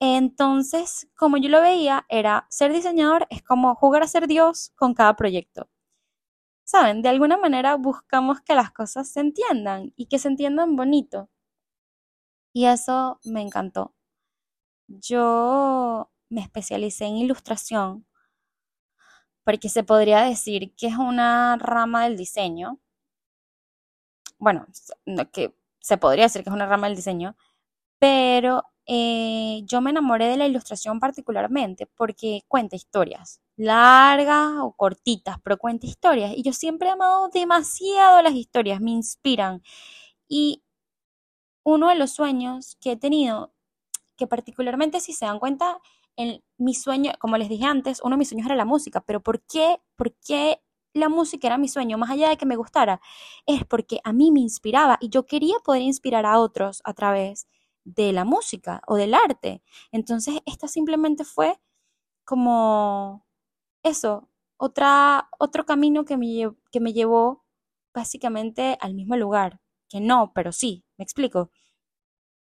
Entonces, 0.00 1.08
como 1.16 1.36
yo 1.38 1.48
lo 1.48 1.60
veía, 1.62 2.04
era 2.08 2.46
ser 2.50 2.72
diseñador 2.72 3.26
es 3.30 3.42
como 3.42 3.74
jugar 3.76 4.02
a 4.02 4.08
ser 4.08 4.26
Dios 4.26 4.72
con 4.76 4.94
cada 4.94 5.14
proyecto. 5.16 5.68
¿saben? 6.64 7.02
De 7.02 7.08
alguna 7.10 7.36
manera 7.36 7.76
buscamos 7.76 8.40
que 8.40 8.54
las 8.54 8.72
cosas 8.72 9.08
se 9.08 9.20
entiendan 9.20 9.92
y 9.96 10.06
que 10.06 10.18
se 10.18 10.28
entiendan 10.28 10.74
bonito. 10.76 11.28
Y 12.54 12.64
eso 12.66 13.18
me 13.24 13.42
encantó. 13.42 13.94
Yo 14.88 16.10
me 16.30 16.40
especialicé 16.42 17.06
en 17.06 17.16
ilustración 17.16 18.06
porque 19.44 19.68
se 19.68 19.84
podría 19.84 20.22
decir 20.22 20.74
que 20.76 20.88
es 20.88 20.96
una 20.96 21.56
rama 21.58 22.04
del 22.04 22.16
diseño. 22.16 22.78
Bueno, 24.38 24.66
que 25.32 25.54
se 25.80 25.98
podría 25.98 26.24
decir 26.24 26.42
que 26.42 26.50
es 26.50 26.54
una 26.54 26.66
rama 26.66 26.88
del 26.88 26.96
diseño, 26.96 27.36
pero 27.98 28.64
eh, 28.86 29.62
yo 29.64 29.80
me 29.80 29.90
enamoré 29.90 30.26
de 30.26 30.36
la 30.36 30.46
ilustración 30.46 30.98
particularmente 31.00 31.86
porque 31.86 32.42
cuenta 32.48 32.76
historias, 32.76 33.40
largas 33.56 34.52
o 34.60 34.72
cortitas, 34.72 35.36
pero 35.42 35.58
cuenta 35.58 35.86
historias. 35.86 36.32
Y 36.36 36.42
yo 36.42 36.52
siempre 36.52 36.88
he 36.88 36.92
amado 36.92 37.28
demasiado 37.28 38.22
las 38.22 38.34
historias, 38.34 38.80
me 38.80 38.90
inspiran. 38.92 39.62
Y 40.28 40.62
uno 41.64 41.88
de 41.88 41.94
los 41.96 42.12
sueños 42.12 42.76
que 42.80 42.92
he 42.92 42.96
tenido, 42.96 43.54
que 44.16 44.26
particularmente 44.26 45.00
si 45.00 45.12
se 45.12 45.26
dan 45.26 45.38
cuenta, 45.38 45.78
en 46.16 46.42
mi 46.58 46.74
sueño, 46.74 47.12
como 47.18 47.36
les 47.38 47.48
dije 47.48 47.64
antes, 47.66 48.00
uno 48.04 48.12
de 48.16 48.18
mis 48.18 48.28
sueños 48.28 48.46
era 48.46 48.56
la 48.56 48.64
música, 48.64 49.00
pero 49.02 49.20
¿por 49.22 49.42
qué? 49.42 49.78
¿Por 49.96 50.12
qué 50.26 50.60
la 50.94 51.08
música 51.08 51.46
era 51.48 51.58
mi 51.58 51.68
sueño? 51.68 51.98
Más 51.98 52.10
allá 52.10 52.28
de 52.28 52.36
que 52.36 52.46
me 52.46 52.56
gustara, 52.56 53.00
es 53.46 53.64
porque 53.64 54.00
a 54.04 54.12
mí 54.12 54.30
me 54.32 54.40
inspiraba 54.40 54.98
y 55.00 55.08
yo 55.10 55.26
quería 55.26 55.56
poder 55.64 55.82
inspirar 55.82 56.26
a 56.26 56.38
otros 56.38 56.80
a 56.84 56.94
través 56.94 57.48
de 57.84 58.12
la 58.12 58.24
música 58.24 58.82
o 58.86 58.96
del 58.96 59.14
arte. 59.14 59.62
Entonces, 59.92 60.40
esta 60.46 60.68
simplemente 60.68 61.24
fue 61.24 61.58
como 62.24 63.26
eso, 63.82 64.28
otra, 64.58 65.28
otro 65.38 65.66
camino 65.66 66.04
que 66.04 66.16
me, 66.16 66.50
que 66.70 66.80
me 66.80 66.92
llevó 66.92 67.44
básicamente 67.94 68.78
al 68.80 68.94
mismo 68.94 69.16
lugar, 69.16 69.60
que 69.88 70.00
no, 70.00 70.32
pero 70.34 70.52
sí, 70.52 70.84
me 70.98 71.04
explico. 71.04 71.50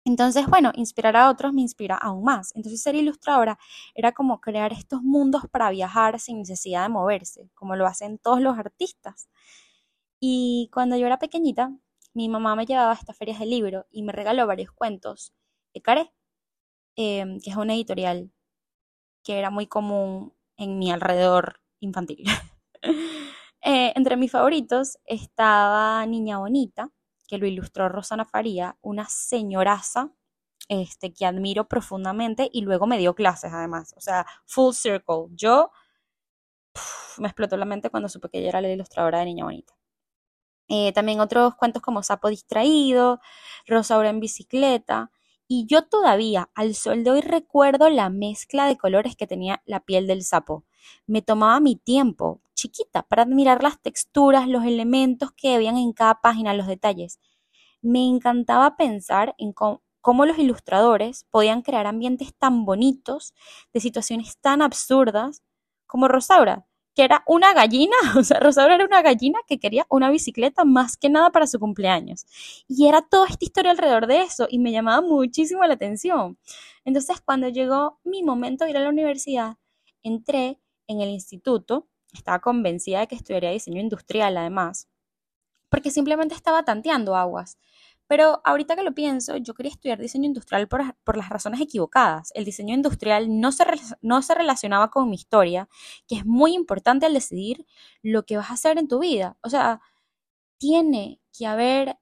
Entonces, 0.07 0.47
bueno, 0.47 0.71
inspirar 0.75 1.17
a 1.17 1.29
otros 1.29 1.51
me 1.53 1.59
inspira 1.61 1.97
aún 1.97 2.23
más. 2.23 2.55
Entonces, 2.55 2.81
ser 2.81 2.95
ilustradora 2.95 3.59
era 3.93 4.13
como 4.13 4.39
crear 4.39 4.71
estos 4.71 5.01
mundos 5.03 5.43
para 5.51 5.69
viajar 5.69 6.17
sin 6.21 6.37
necesidad 6.39 6.83
de 6.83 6.89
moverse, 6.89 7.49
como 7.55 7.75
lo 7.75 7.85
hacen 7.85 8.17
todos 8.17 8.39
los 8.39 8.57
artistas. 8.57 9.27
Y 10.21 10.69
cuando 10.73 10.95
yo 10.95 11.07
era 11.07 11.19
pequeñita, 11.19 11.73
mi 12.13 12.29
mamá 12.29 12.55
me 12.55 12.65
llevaba 12.65 12.91
a 12.91 12.95
estas 12.95 13.17
ferias 13.17 13.39
de 13.39 13.47
libro 13.47 13.85
y 13.91 14.03
me 14.03 14.13
regaló 14.13 14.47
varios 14.47 14.71
cuentos 14.71 15.33
de 15.73 15.81
Caré, 15.81 16.13
em, 16.97 17.39
que 17.41 17.51
es 17.51 17.57
una 17.57 17.75
editorial 17.75 18.31
que 19.23 19.39
era 19.39 19.49
muy 19.51 19.67
común 19.67 20.33
en 20.57 20.79
mi 20.79 20.91
alrededor 20.91 21.61
infantil. 21.81 22.23
eh, 23.63 23.93
entre 23.95 24.17
mis 24.17 24.31
favoritos 24.31 24.99
estaba 25.05 26.05
Niña 26.05 26.39
Bonita, 26.39 26.91
que 27.27 27.37
lo 27.37 27.45
ilustró 27.45 27.89
Rosana 27.89 28.25
Faría, 28.25 28.77
una 28.81 29.07
señoraza 29.09 30.11
este, 30.69 31.13
que 31.13 31.25
admiro 31.25 31.67
profundamente 31.67 32.49
y 32.51 32.61
luego 32.61 32.87
me 32.87 32.97
dio 32.97 33.15
clases 33.15 33.53
además. 33.53 33.93
O 33.97 34.01
sea, 34.01 34.25
full 34.45 34.73
circle. 34.73 35.27
Yo 35.31 35.71
me 37.17 37.27
explotó 37.27 37.57
la 37.57 37.65
mente 37.65 37.89
cuando 37.89 38.09
supe 38.09 38.29
que 38.29 38.39
ella 38.39 38.49
era 38.49 38.61
la 38.61 38.69
ilustradora 38.69 39.19
de 39.19 39.25
Niña 39.25 39.45
Bonita. 39.45 39.73
Eh, 40.69 40.91
también 40.93 41.19
otros 41.21 41.55
cuentos 41.55 41.81
como 41.81 42.03
Sapo 42.03 42.29
Distraído, 42.29 43.21
Rosaura 43.65 44.09
en 44.09 44.19
bicicleta. 44.19 45.11
Y 45.49 45.65
yo 45.65 45.83
todavía, 45.83 46.49
al 46.55 46.75
sol 46.75 47.03
de 47.03 47.11
hoy, 47.11 47.21
recuerdo 47.21 47.89
la 47.89 48.09
mezcla 48.09 48.65
de 48.67 48.77
colores 48.77 49.15
que 49.15 49.27
tenía 49.27 49.61
la 49.65 49.79
piel 49.79 50.05
del 50.05 50.23
sapo. 50.23 50.65
Me 51.05 51.21
tomaba 51.21 51.59
mi 51.61 51.77
tiempo, 51.77 52.41
chiquita, 52.53 53.03
para 53.03 53.23
admirar 53.23 53.63
las 53.63 53.81
texturas, 53.81 54.47
los 54.49 54.65
elementos 54.65 55.31
que 55.31 55.55
habían 55.55 55.77
en 55.77 55.93
cada 55.93 56.19
página, 56.21 56.53
los 56.53 56.67
detalles. 56.67 57.19
Me 57.81 58.05
encantaba 58.07 58.77
pensar 58.77 59.35
en 59.37 59.53
cómo, 59.53 59.81
los 60.25 60.37
ilustradores 60.39 61.25
podían 61.31 61.61
crear 61.61 61.87
ambientes 61.87 62.35
tan 62.35 62.65
bonitos, 62.65 63.33
de 63.73 63.79
situaciones 63.81 64.37
tan 64.39 64.61
absurdas, 64.61 65.43
como 65.85 66.09
Rosaura, 66.09 66.66
que 66.97 67.03
era 67.03 67.23
una 67.27 67.53
gallina, 67.53 67.95
o 68.17 68.23
sea, 68.23 68.39
Rosaura 68.39 68.73
era 68.73 68.83
una 68.83 69.03
gallina 69.03 69.37
que 69.47 69.59
quería 69.59 69.85
una 69.87 70.09
bicicleta 70.09 70.65
más 70.65 70.97
que 70.97 71.09
nada 71.11 71.29
para 71.29 71.45
su 71.45 71.59
cumpleaños. 71.59 72.25
Y 72.67 72.87
era 72.87 73.03
toda 73.03 73.27
esta 73.27 73.45
historia 73.45 73.69
alrededor 73.69 74.07
de 74.07 74.23
eso 74.23 74.47
y 74.49 74.57
me 74.57 74.71
llamaba 74.71 75.01
muchísimo 75.07 75.63
la 75.63 75.75
atención. 75.75 76.39
Entonces, 76.85 77.21
cuando 77.21 77.49
llegó 77.49 77.99
mi 78.03 78.23
momento 78.23 78.65
de 78.65 78.71
ir 78.71 78.77
a 78.77 78.79
la 78.79 78.89
universidad, 78.89 79.57
entré 80.01 80.59
en 80.87 81.01
el 81.01 81.09
instituto, 81.09 81.87
estaba 82.13 82.39
convencida 82.39 83.01
de 83.01 83.07
que 83.07 83.15
estudiaría 83.15 83.51
diseño 83.51 83.79
industrial 83.79 84.35
además, 84.35 84.89
porque 85.69 85.91
simplemente 85.91 86.33
estaba 86.33 86.65
tanteando 86.65 87.15
aguas. 87.15 87.59
Pero 88.07 88.41
ahorita 88.45 88.75
que 88.75 88.83
lo 88.83 88.93
pienso, 88.93 89.37
yo 89.37 89.53
quería 89.53 89.71
estudiar 89.71 89.99
diseño 89.99 90.25
industrial 90.25 90.67
por, 90.67 91.17
las 91.17 91.29
razones 91.29 91.61
equivocadas. 91.61 92.31
El 92.35 92.45
diseño 92.45 92.73
industrial 92.73 93.39
no 93.39 93.51
se, 93.51 93.65
no 94.01 94.21
se 94.21 94.35
relacionaba 94.35 94.89
con 94.89 95.09
mi 95.09 95.15
historia, 95.15 95.67
que 96.07 96.15
es 96.15 96.25
muy 96.25 96.53
importante 96.53 97.05
al 97.05 97.13
decidir 97.13 97.65
lo 98.01 98.25
que 98.25 98.37
vas 98.37 98.49
a 98.49 98.53
hacer 98.53 98.77
en 98.77 98.87
tu 98.87 98.99
vida. 98.99 99.37
O 99.41 99.49
sea, 99.49 99.81
tiene 100.57 101.19
que 101.37 101.45
haber 101.47 101.97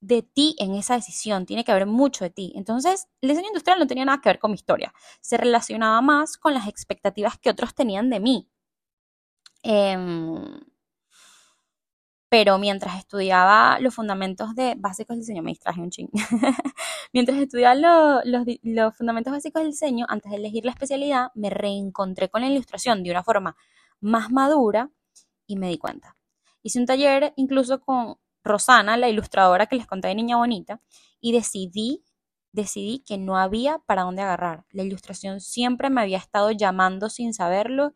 de 0.00 0.22
ti 0.22 0.54
en 0.58 0.74
esa 0.74 0.94
decisión, 0.94 1.46
tiene 1.46 1.64
que 1.64 1.72
haber 1.72 1.86
mucho 1.86 2.24
de 2.24 2.30
ti. 2.30 2.52
Entonces, 2.56 3.08
el 3.20 3.30
diseño 3.30 3.48
industrial 3.48 3.78
no 3.78 3.86
tenía 3.86 4.04
nada 4.04 4.20
que 4.20 4.28
ver 4.28 4.38
con 4.38 4.52
mi 4.52 4.56
historia, 4.56 4.92
se 5.20 5.36
relacionaba 5.36 6.00
más 6.02 6.36
con 6.36 6.54
las 6.54 6.68
expectativas 6.68 7.38
que 7.38 7.50
otros 7.50 7.74
tenían 7.74 8.10
de 8.10 8.20
mí. 8.20 8.48
Em, 9.62 10.60
pero 12.38 12.58
mientras 12.58 12.98
estudiaba 12.98 13.80
los 13.80 13.94
fundamentos 13.94 14.54
de 14.54 14.74
básicos 14.76 15.14
del 15.16 15.20
diseño, 15.20 15.42
me 15.42 15.52
distraje 15.52 15.80
un 15.80 15.88
ching. 15.88 16.10
mientras 17.14 17.38
estudiaba 17.38 17.74
los, 18.26 18.94
fundamentos 18.94 19.32
básicos 19.32 19.62
del 19.62 19.70
diseño, 19.70 20.04
antes 20.06 20.30
de 20.30 20.36
elegir 20.36 20.66
la 20.66 20.72
especialidad, 20.72 21.28
me 21.34 21.48
reencontré 21.48 22.28
con 22.28 22.42
la 22.42 22.48
ilustración 22.48 23.02
de 23.02 23.10
una 23.10 23.24
forma 23.24 23.56
más 24.02 24.30
madura 24.30 24.90
y 25.46 25.56
me 25.56 25.70
di 25.70 25.78
cuenta. 25.78 26.18
Hice 26.62 26.78
un 26.78 26.84
taller 26.84 27.32
incluso 27.36 27.80
con 27.80 28.18
Rosana, 28.44 28.98
la 28.98 29.08
ilustradora 29.08 29.64
que 29.64 29.76
les 29.76 29.86
conté 29.86 30.08
de 30.08 30.16
Niña 30.16 30.36
Bonita, 30.36 30.82
y 31.18 31.32
decidí, 31.32 32.04
decidí 32.52 32.98
que 32.98 33.16
no 33.16 33.38
había 33.38 33.78
para 33.78 34.02
dónde 34.02 34.20
agarrar. 34.20 34.66
La 34.72 34.82
ilustración 34.82 35.40
siempre 35.40 35.88
me 35.88 36.02
había 36.02 36.18
estado 36.18 36.50
llamando 36.50 37.08
sin 37.08 37.32
saberlo 37.32 37.94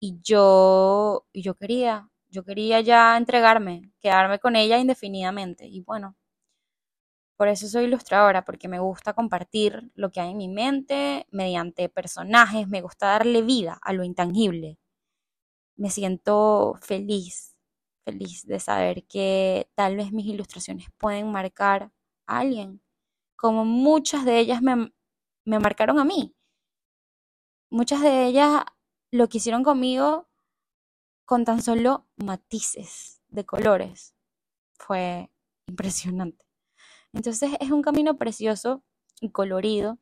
y 0.00 0.18
yo, 0.22 1.26
yo 1.34 1.56
quería, 1.56 2.08
yo 2.36 2.44
quería 2.44 2.80
ya 2.82 3.16
entregarme, 3.16 3.90
quedarme 4.00 4.38
con 4.38 4.56
ella 4.56 4.78
indefinidamente. 4.78 5.66
Y 5.66 5.80
bueno, 5.80 6.16
por 7.38 7.48
eso 7.48 7.66
soy 7.68 7.84
ilustradora, 7.84 8.44
porque 8.44 8.68
me 8.68 8.78
gusta 8.78 9.14
compartir 9.14 9.90
lo 9.94 10.10
que 10.12 10.20
hay 10.20 10.30
en 10.32 10.36
mi 10.38 10.48
mente 10.48 11.26
mediante 11.30 11.88
personajes, 11.88 12.68
me 12.68 12.82
gusta 12.82 13.06
darle 13.08 13.42
vida 13.42 13.78
a 13.82 13.92
lo 13.94 14.04
intangible. 14.04 14.78
Me 15.76 15.90
siento 15.90 16.74
feliz, 16.82 17.56
feliz 18.04 18.46
de 18.46 18.60
saber 18.60 19.06
que 19.06 19.68
tal 19.74 19.96
vez 19.96 20.12
mis 20.12 20.26
ilustraciones 20.26 20.88
pueden 20.98 21.30
marcar 21.32 21.92
a 22.26 22.38
alguien, 22.40 22.82
como 23.36 23.64
muchas 23.64 24.24
de 24.26 24.38
ellas 24.40 24.62
me, 24.62 24.92
me 25.46 25.58
marcaron 25.60 25.98
a 25.98 26.04
mí. 26.04 26.34
Muchas 27.70 28.00
de 28.02 28.26
ellas 28.26 28.64
lo 29.12 29.28
que 29.28 29.38
hicieron 29.38 29.62
conmigo 29.62 30.28
con 31.26 31.44
tan 31.44 31.62
solo 31.62 32.06
matices 32.16 33.20
de 33.28 33.44
colores. 33.44 34.14
Fue 34.78 35.30
impresionante. 35.66 36.46
Entonces 37.12 37.52
es 37.60 37.70
un 37.70 37.82
camino 37.82 38.16
precioso 38.16 38.84
y 39.20 39.30
colorido 39.30 39.98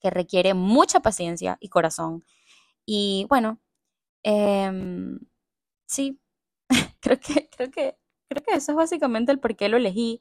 que 0.00 0.10
requiere 0.10 0.54
mucha 0.54 1.00
paciencia 1.00 1.58
y 1.60 1.68
corazón. 1.68 2.24
Y 2.86 3.26
bueno, 3.28 3.60
em, 4.22 5.18
sí, 5.86 6.20
creo 7.00 7.20
que, 7.20 7.50
creo 7.50 7.70
que, 7.70 7.98
creo 8.28 8.44
que 8.44 8.54
eso 8.54 8.72
es 8.72 8.76
básicamente 8.76 9.32
el 9.32 9.40
por 9.40 9.56
qué 9.56 9.68
lo 9.68 9.78
elegí. 9.78 10.20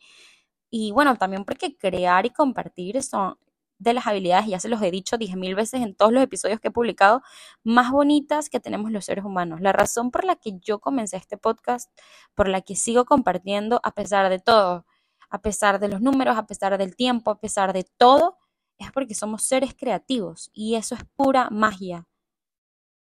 Y 0.71 0.91
bueno, 0.91 1.17
también 1.17 1.45
porque 1.45 1.77
crear 1.77 2.25
y 2.25 2.31
compartir 2.31 3.01
son, 3.03 3.37
de 3.79 3.93
las 3.93 4.07
habilidades, 4.07 4.47
ya 4.47 4.59
se 4.59 4.69
los 4.69 4.81
he 4.81 4.91
dicho 4.91 5.17
dije 5.17 5.35
mil 5.35 5.55
veces 5.55 5.81
en 5.81 5.95
todos 5.95 6.11
los 6.11 6.23
episodios 6.23 6.59
que 6.59 6.69
he 6.69 6.71
publicado, 6.71 7.21
más 7.63 7.91
bonitas 7.91 8.49
que 8.49 8.59
tenemos 8.59 8.91
los 8.91 9.05
seres 9.05 9.23
humanos. 9.25 9.61
La 9.61 9.71
razón 9.71 10.11
por 10.11 10.23
la 10.23 10.35
que 10.35 10.59
yo 10.59 10.79
comencé 10.79 11.17
este 11.17 11.37
podcast, 11.37 11.91
por 12.35 12.47
la 12.47 12.61
que 12.61 12.75
sigo 12.75 13.05
compartiendo 13.05 13.79
a 13.83 13.91
pesar 13.91 14.29
de 14.29 14.39
todo, 14.39 14.85
a 15.29 15.41
pesar 15.41 15.79
de 15.79 15.89
los 15.89 16.01
números, 16.01 16.37
a 16.37 16.47
pesar 16.47 16.77
del 16.77 16.95
tiempo, 16.95 17.31
a 17.31 17.39
pesar 17.39 17.73
de 17.73 17.83
todo, 17.97 18.37
es 18.77 18.91
porque 18.91 19.15
somos 19.15 19.43
seres 19.43 19.75
creativos 19.75 20.49
y 20.53 20.75
eso 20.75 20.95
es 20.95 21.03
pura 21.15 21.49
magia. 21.51 22.07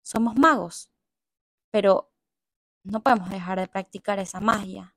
Somos 0.02 0.36
magos, 0.38 0.90
pero 1.72 2.12
no 2.84 3.04
podemos 3.04 3.30
dejar 3.30 3.60
de 3.60 3.68
practicar 3.68 4.20
esa 4.20 4.40
magia. 4.40 4.97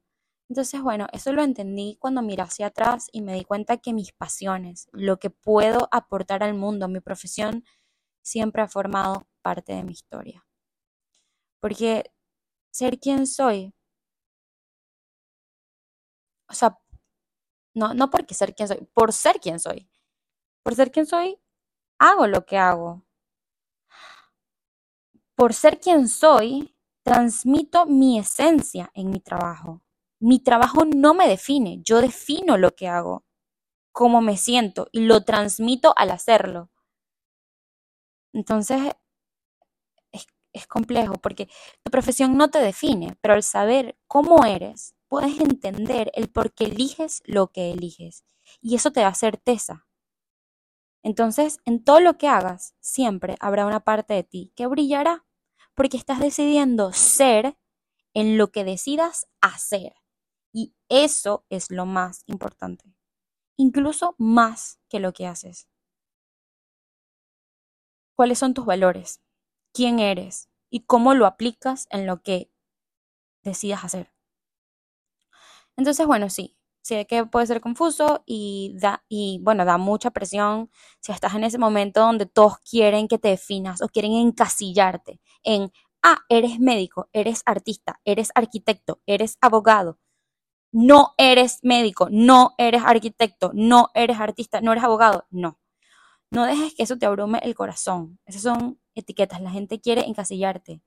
Entonces, 0.50 0.82
bueno, 0.82 1.06
eso 1.12 1.32
lo 1.32 1.44
entendí 1.44 1.96
cuando 2.00 2.22
miré 2.22 2.42
hacia 2.42 2.66
atrás 2.66 3.08
y 3.12 3.22
me 3.22 3.34
di 3.34 3.44
cuenta 3.44 3.76
que 3.76 3.92
mis 3.94 4.12
pasiones, 4.12 4.88
lo 4.92 5.18
que 5.18 5.30
puedo 5.30 5.88
aportar 5.92 6.42
al 6.42 6.54
mundo, 6.54 6.88
mi 6.88 6.98
profesión, 7.00 7.64
siempre 8.22 8.62
ha 8.62 8.68
formado 8.68 9.28
parte 9.42 9.74
de 9.74 9.84
mi 9.84 9.92
historia. 9.92 10.44
Porque 11.60 12.10
ser 12.72 12.98
quien 12.98 13.26
soy, 13.28 13.74
o 16.48 16.54
sea, 16.54 16.78
no, 17.74 17.94
no 17.94 18.10
porque 18.10 18.34
ser 18.34 18.54
quien 18.54 18.68
soy, 18.68 18.88
por 18.94 19.12
ser 19.12 19.40
quien 19.40 19.60
soy. 19.60 19.88
Por 20.64 20.74
ser 20.74 20.90
quien 20.90 21.06
soy, 21.06 21.40
hago 21.98 22.26
lo 22.26 22.44
que 22.46 22.58
hago. 22.58 23.04
Por 25.36 25.54
ser 25.54 25.80
quien 25.80 26.08
soy, 26.08 26.76
transmito 27.04 27.86
mi 27.86 28.18
esencia 28.18 28.90
en 28.94 29.10
mi 29.10 29.20
trabajo 29.20 29.82
mi 30.20 30.38
trabajo 30.40 30.84
no 30.84 31.14
me 31.14 31.26
define, 31.28 31.80
yo 31.82 32.00
defino 32.00 32.56
lo 32.58 32.74
que 32.74 32.88
hago, 32.88 33.24
cómo 33.92 34.20
me 34.20 34.36
siento 34.36 34.88
y 34.92 35.00
lo 35.00 35.24
transmito 35.24 35.94
al 35.96 36.10
hacerlo. 36.10 36.70
Entonces, 38.32 38.92
es, 40.12 40.66
complejo 40.66 41.14
porque 41.14 41.48
tu 41.82 41.90
profesión 41.90 42.36
no 42.36 42.50
te 42.50 42.58
define, 42.58 43.16
pero 43.20 43.34
al 43.34 43.42
saber 43.42 43.96
cómo 44.06 44.44
eres, 44.44 44.94
puedes 45.08 45.40
entender 45.40 46.10
el 46.14 46.28
por 46.28 46.52
qué 46.52 46.64
eliges 46.64 47.22
lo 47.24 47.48
que 47.48 47.72
eliges 47.72 48.24
y 48.60 48.74
eso 48.74 48.92
te 48.92 49.00
da 49.00 49.14
certeza. 49.14 49.86
Entonces, 51.02 51.58
en 51.64 51.82
todo 51.82 52.00
lo 52.00 52.18
que 52.18 52.28
hagas, 52.28 52.74
siempre 52.80 53.36
habrá 53.40 53.66
una 53.66 53.80
parte 53.80 54.14
de 54.14 54.24
ti 54.24 54.52
que 54.54 54.66
brillará, 54.66 55.24
porque 55.74 55.96
estás 55.96 56.20
decidiendo 56.20 56.92
ser 56.92 57.56
en 58.12 58.36
lo 58.36 58.50
que 58.50 58.64
decidas 58.64 59.26
hacer. 59.40 59.94
Y 60.54 60.74
eso 60.88 61.44
es 61.48 61.70
lo 61.70 61.86
más 61.86 62.22
importante, 62.26 62.84
incluso 63.56 64.14
más 64.18 64.80
que 64.88 65.00
lo 65.00 65.12
que 65.12 65.26
haces. 65.26 65.68
¿Cuáles 68.14 68.38
son 68.38 68.54
tus 68.54 68.66
valores? 68.66 69.20
¿Quién 69.72 69.98
eres? 69.98 70.48
¿Y 70.70 70.80
cómo 70.84 71.14
lo 71.14 71.26
aplicas 71.26 71.86
en 71.90 72.06
lo 72.06 72.22
que 72.22 72.50
decidas 73.42 73.84
hacer? 73.84 74.10
Entonces, 75.76 76.06
bueno, 76.06 76.28
sí, 76.30 76.56
sé 76.82 77.06
que 77.06 77.24
puede 77.26 77.46
ser 77.46 77.60
confuso 77.60 78.22
y 78.26 78.74
da, 78.78 79.04
y 79.08 79.40
bueno, 79.42 79.64
da 79.64 79.78
mucha 79.78 80.10
presión 80.10 80.70
si 81.00 81.12
estás 81.12 81.34
en 81.34 81.44
ese 81.44 81.58
momento 81.58 82.00
donde 82.00 82.26
todos 82.26 82.58
quieren 82.58 83.08
que 83.08 83.18
te 83.18 83.28
definas 83.28 83.82
o 83.82 83.88
quieren 83.88 84.12
encasillarte 84.12 85.20
en, 85.42 85.72
ah, 86.02 86.18
eres 86.28 86.58
médico, 86.60 87.08
eres 87.12 87.42
artista, 87.46 88.00
eres 88.04 88.30
arquitecto, 88.34 89.00
eres 89.06 89.36
abogado, 89.40 89.98
no 90.72 91.14
eres 91.18 91.60
médico, 91.62 92.08
no 92.10 92.54
eres 92.58 92.82
arquitecto, 92.84 93.50
no 93.54 93.90
eres 93.94 94.18
artista, 94.20 94.60
no 94.60 94.72
eres 94.72 94.84
abogado. 94.84 95.26
No. 95.30 95.58
No 96.30 96.44
dejes 96.46 96.74
que 96.74 96.84
eso 96.84 96.98
te 96.98 97.06
abrume 97.06 97.40
el 97.42 97.54
corazón. 97.54 98.20
Esas 98.26 98.42
son 98.42 98.80
etiquetas. 98.94 99.40
La 99.42 99.50
gente 99.50 99.80
quiere 99.80 100.06
encasillarte. 100.06 100.82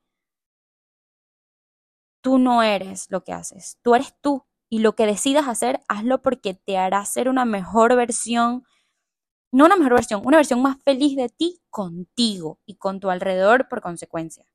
tú 2.24 2.40
no 2.40 2.64
eres 2.64 3.08
lo 3.12 3.24
que 3.24 3.34
haces, 3.34 3.78
tú 3.84 3.94
eres 3.96 4.16
tú. 4.22 4.46
Y 4.70 4.80
lo 4.80 4.96
que 4.96 5.06
decidas 5.06 5.48
hacer, 5.48 5.82
hazlo 5.88 6.24
porque 6.24 6.56
te 6.56 6.78
hará 6.80 7.06
ser 7.06 7.30
una 7.30 7.46
mejor 7.46 7.96
versión, 7.96 8.64
no 9.52 9.66
una 9.66 9.78
mejor 9.78 9.94
versión, 9.96 10.22
una 10.26 10.38
versión 10.38 10.62
más 10.64 10.78
feliz 10.84 11.16
de 11.16 11.30
ti 11.30 11.62
contigo 11.70 12.60
y 12.66 12.78
con 12.78 13.00
tu 13.00 13.12
alrededor 13.12 13.68
por 13.70 13.82
consecuencia. 13.82 14.46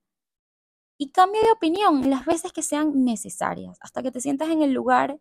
Y 0.99 1.13
cambia 1.13 1.41
de 1.43 1.53
opinión 1.53 2.11
las 2.11 2.27
veces 2.27 2.53
que 2.53 2.63
sean 2.63 3.05
necesarias, 3.05 3.79
hasta 3.81 4.03
que 4.03 4.11
te 4.11 4.21
sientas 4.21 4.51
en 4.51 4.63
el 4.63 4.73
lugar 4.73 5.21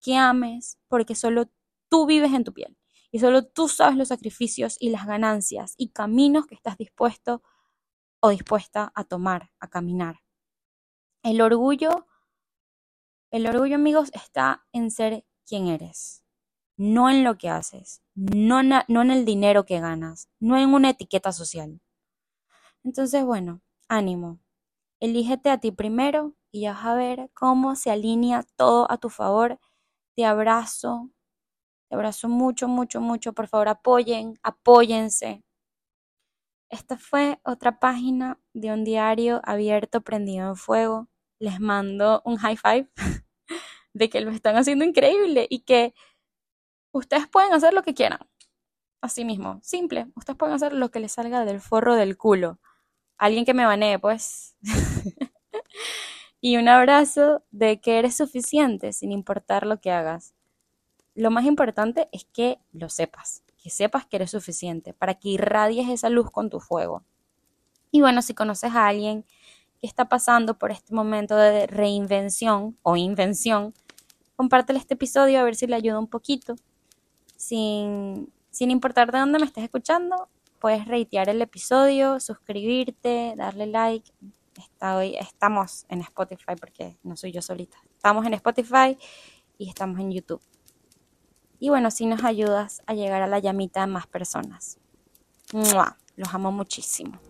que 0.00 0.16
ames, 0.16 0.78
porque 0.88 1.14
solo 1.14 1.50
tú 1.88 2.06
vives 2.06 2.32
en 2.32 2.44
tu 2.44 2.54
piel 2.54 2.76
y 3.10 3.18
solo 3.18 3.44
tú 3.46 3.68
sabes 3.68 3.96
los 3.96 4.08
sacrificios 4.08 4.76
y 4.78 4.90
las 4.90 5.06
ganancias 5.06 5.74
y 5.76 5.88
caminos 5.88 6.46
que 6.46 6.54
estás 6.54 6.76
dispuesto 6.76 7.42
o 8.20 8.30
dispuesta 8.30 8.92
a 8.94 9.04
tomar, 9.04 9.50
a 9.58 9.68
caminar. 9.68 10.20
El 11.22 11.40
orgullo, 11.40 12.06
el 13.30 13.46
orgullo 13.46 13.76
amigos, 13.76 14.10
está 14.12 14.66
en 14.72 14.90
ser 14.90 15.24
quien 15.44 15.68
eres, 15.68 16.24
no 16.76 17.10
en 17.10 17.24
lo 17.24 17.38
que 17.38 17.48
haces, 17.48 18.02
no, 18.14 18.62
no 18.62 19.02
en 19.02 19.10
el 19.10 19.24
dinero 19.24 19.66
que 19.66 19.80
ganas, 19.80 20.28
no 20.38 20.56
en 20.56 20.72
una 20.72 20.90
etiqueta 20.90 21.32
social. 21.32 21.80
Entonces, 22.84 23.24
bueno, 23.24 23.62
ánimo, 23.88 24.40
elígete 25.00 25.50
a 25.50 25.58
ti 25.58 25.72
primero 25.72 26.34
y 26.52 26.62
ya 26.62 26.72
vas 26.74 26.84
a 26.86 26.94
ver 26.94 27.30
cómo 27.34 27.76
se 27.76 27.90
alinea 27.90 28.44
todo 28.56 28.90
a 28.90 28.98
tu 28.98 29.10
favor. 29.10 29.58
Te 30.16 30.24
abrazo, 30.24 31.10
te 31.88 31.96
abrazo 31.96 32.28
mucho, 32.28 32.68
mucho, 32.68 33.00
mucho. 33.00 33.32
Por 33.34 33.48
favor, 33.48 33.68
apoyen, 33.68 34.38
apóyense. 34.42 35.44
Esta 36.70 36.96
fue 36.98 37.40
otra 37.44 37.78
página 37.78 38.38
de 38.54 38.72
un 38.72 38.84
diario 38.84 39.40
abierto, 39.44 40.00
prendido 40.02 40.48
en 40.48 40.56
fuego 40.56 41.08
les 41.38 41.60
mando 41.60 42.22
un 42.24 42.36
high 42.38 42.56
five 42.56 42.88
de 43.94 44.08
que 44.10 44.20
lo 44.20 44.30
están 44.30 44.56
haciendo 44.56 44.84
increíble 44.84 45.46
y 45.50 45.60
que 45.60 45.94
ustedes 46.92 47.28
pueden 47.28 47.52
hacer 47.52 47.74
lo 47.74 47.82
que 47.82 47.94
quieran. 47.94 48.20
Así 49.02 49.24
mismo, 49.24 49.60
simple, 49.62 50.08
ustedes 50.16 50.38
pueden 50.38 50.54
hacer 50.54 50.72
lo 50.72 50.90
que 50.90 51.00
les 51.00 51.12
salga 51.12 51.44
del 51.44 51.60
forro 51.60 51.94
del 51.94 52.16
culo. 52.16 52.58
Alguien 53.18 53.44
que 53.44 53.54
me 53.54 53.64
banee, 53.64 53.98
pues. 53.98 54.56
y 56.40 56.56
un 56.56 56.68
abrazo 56.68 57.42
de 57.50 57.80
que 57.80 57.98
eres 57.98 58.16
suficiente 58.16 58.92
sin 58.92 59.12
importar 59.12 59.66
lo 59.66 59.80
que 59.80 59.90
hagas. 59.90 60.34
Lo 61.14 61.30
más 61.30 61.46
importante 61.46 62.08
es 62.12 62.26
que 62.26 62.58
lo 62.72 62.90
sepas, 62.90 63.42
que 63.62 63.70
sepas 63.70 64.06
que 64.06 64.16
eres 64.16 64.30
suficiente 64.30 64.92
para 64.92 65.14
que 65.14 65.30
irradies 65.30 65.88
esa 65.88 66.10
luz 66.10 66.30
con 66.30 66.50
tu 66.50 66.60
fuego. 66.60 67.04
Y 67.90 68.02
bueno, 68.02 68.20
si 68.20 68.34
conoces 68.34 68.72
a 68.74 68.86
alguien 68.86 69.24
que 69.80 69.86
está 69.86 70.08
pasando 70.08 70.58
por 70.58 70.70
este 70.70 70.94
momento 70.94 71.36
de 71.36 71.66
reinvención 71.66 72.76
o 72.82 72.96
invención, 72.96 73.72
compártele 74.36 74.78
este 74.78 74.94
episodio 74.94 75.40
a 75.40 75.44
ver 75.44 75.54
si 75.54 75.66
le 75.66 75.76
ayuda 75.76 75.98
un 75.98 76.08
poquito. 76.08 76.56
Sin, 77.36 78.30
sin 78.50 78.70
importar 78.70 79.10
de 79.12 79.18
dónde 79.18 79.38
me 79.38 79.46
estés 79.46 79.64
escuchando, 79.64 80.28
puedes 80.66 80.88
reitear 80.88 81.28
el 81.28 81.40
episodio, 81.42 82.18
suscribirte, 82.18 83.34
darle 83.36 83.68
like. 83.68 84.12
estamos 85.20 85.86
en 85.88 86.00
Spotify 86.00 86.56
porque 86.58 86.98
no 87.04 87.16
soy 87.16 87.30
yo 87.30 87.40
solita. 87.40 87.76
Estamos 87.94 88.26
en 88.26 88.34
Spotify 88.34 88.98
y 89.58 89.68
estamos 89.68 90.00
en 90.00 90.10
YouTube. 90.10 90.42
Y 91.60 91.68
bueno, 91.68 91.92
si 91.92 92.04
nos 92.06 92.24
ayudas 92.24 92.82
a 92.84 92.94
llegar 92.94 93.22
a 93.22 93.28
la 93.28 93.38
llamita 93.38 93.82
de 93.82 93.86
más 93.86 94.08
personas. 94.08 94.78
Los 96.16 96.34
amo 96.34 96.50
muchísimo. 96.50 97.20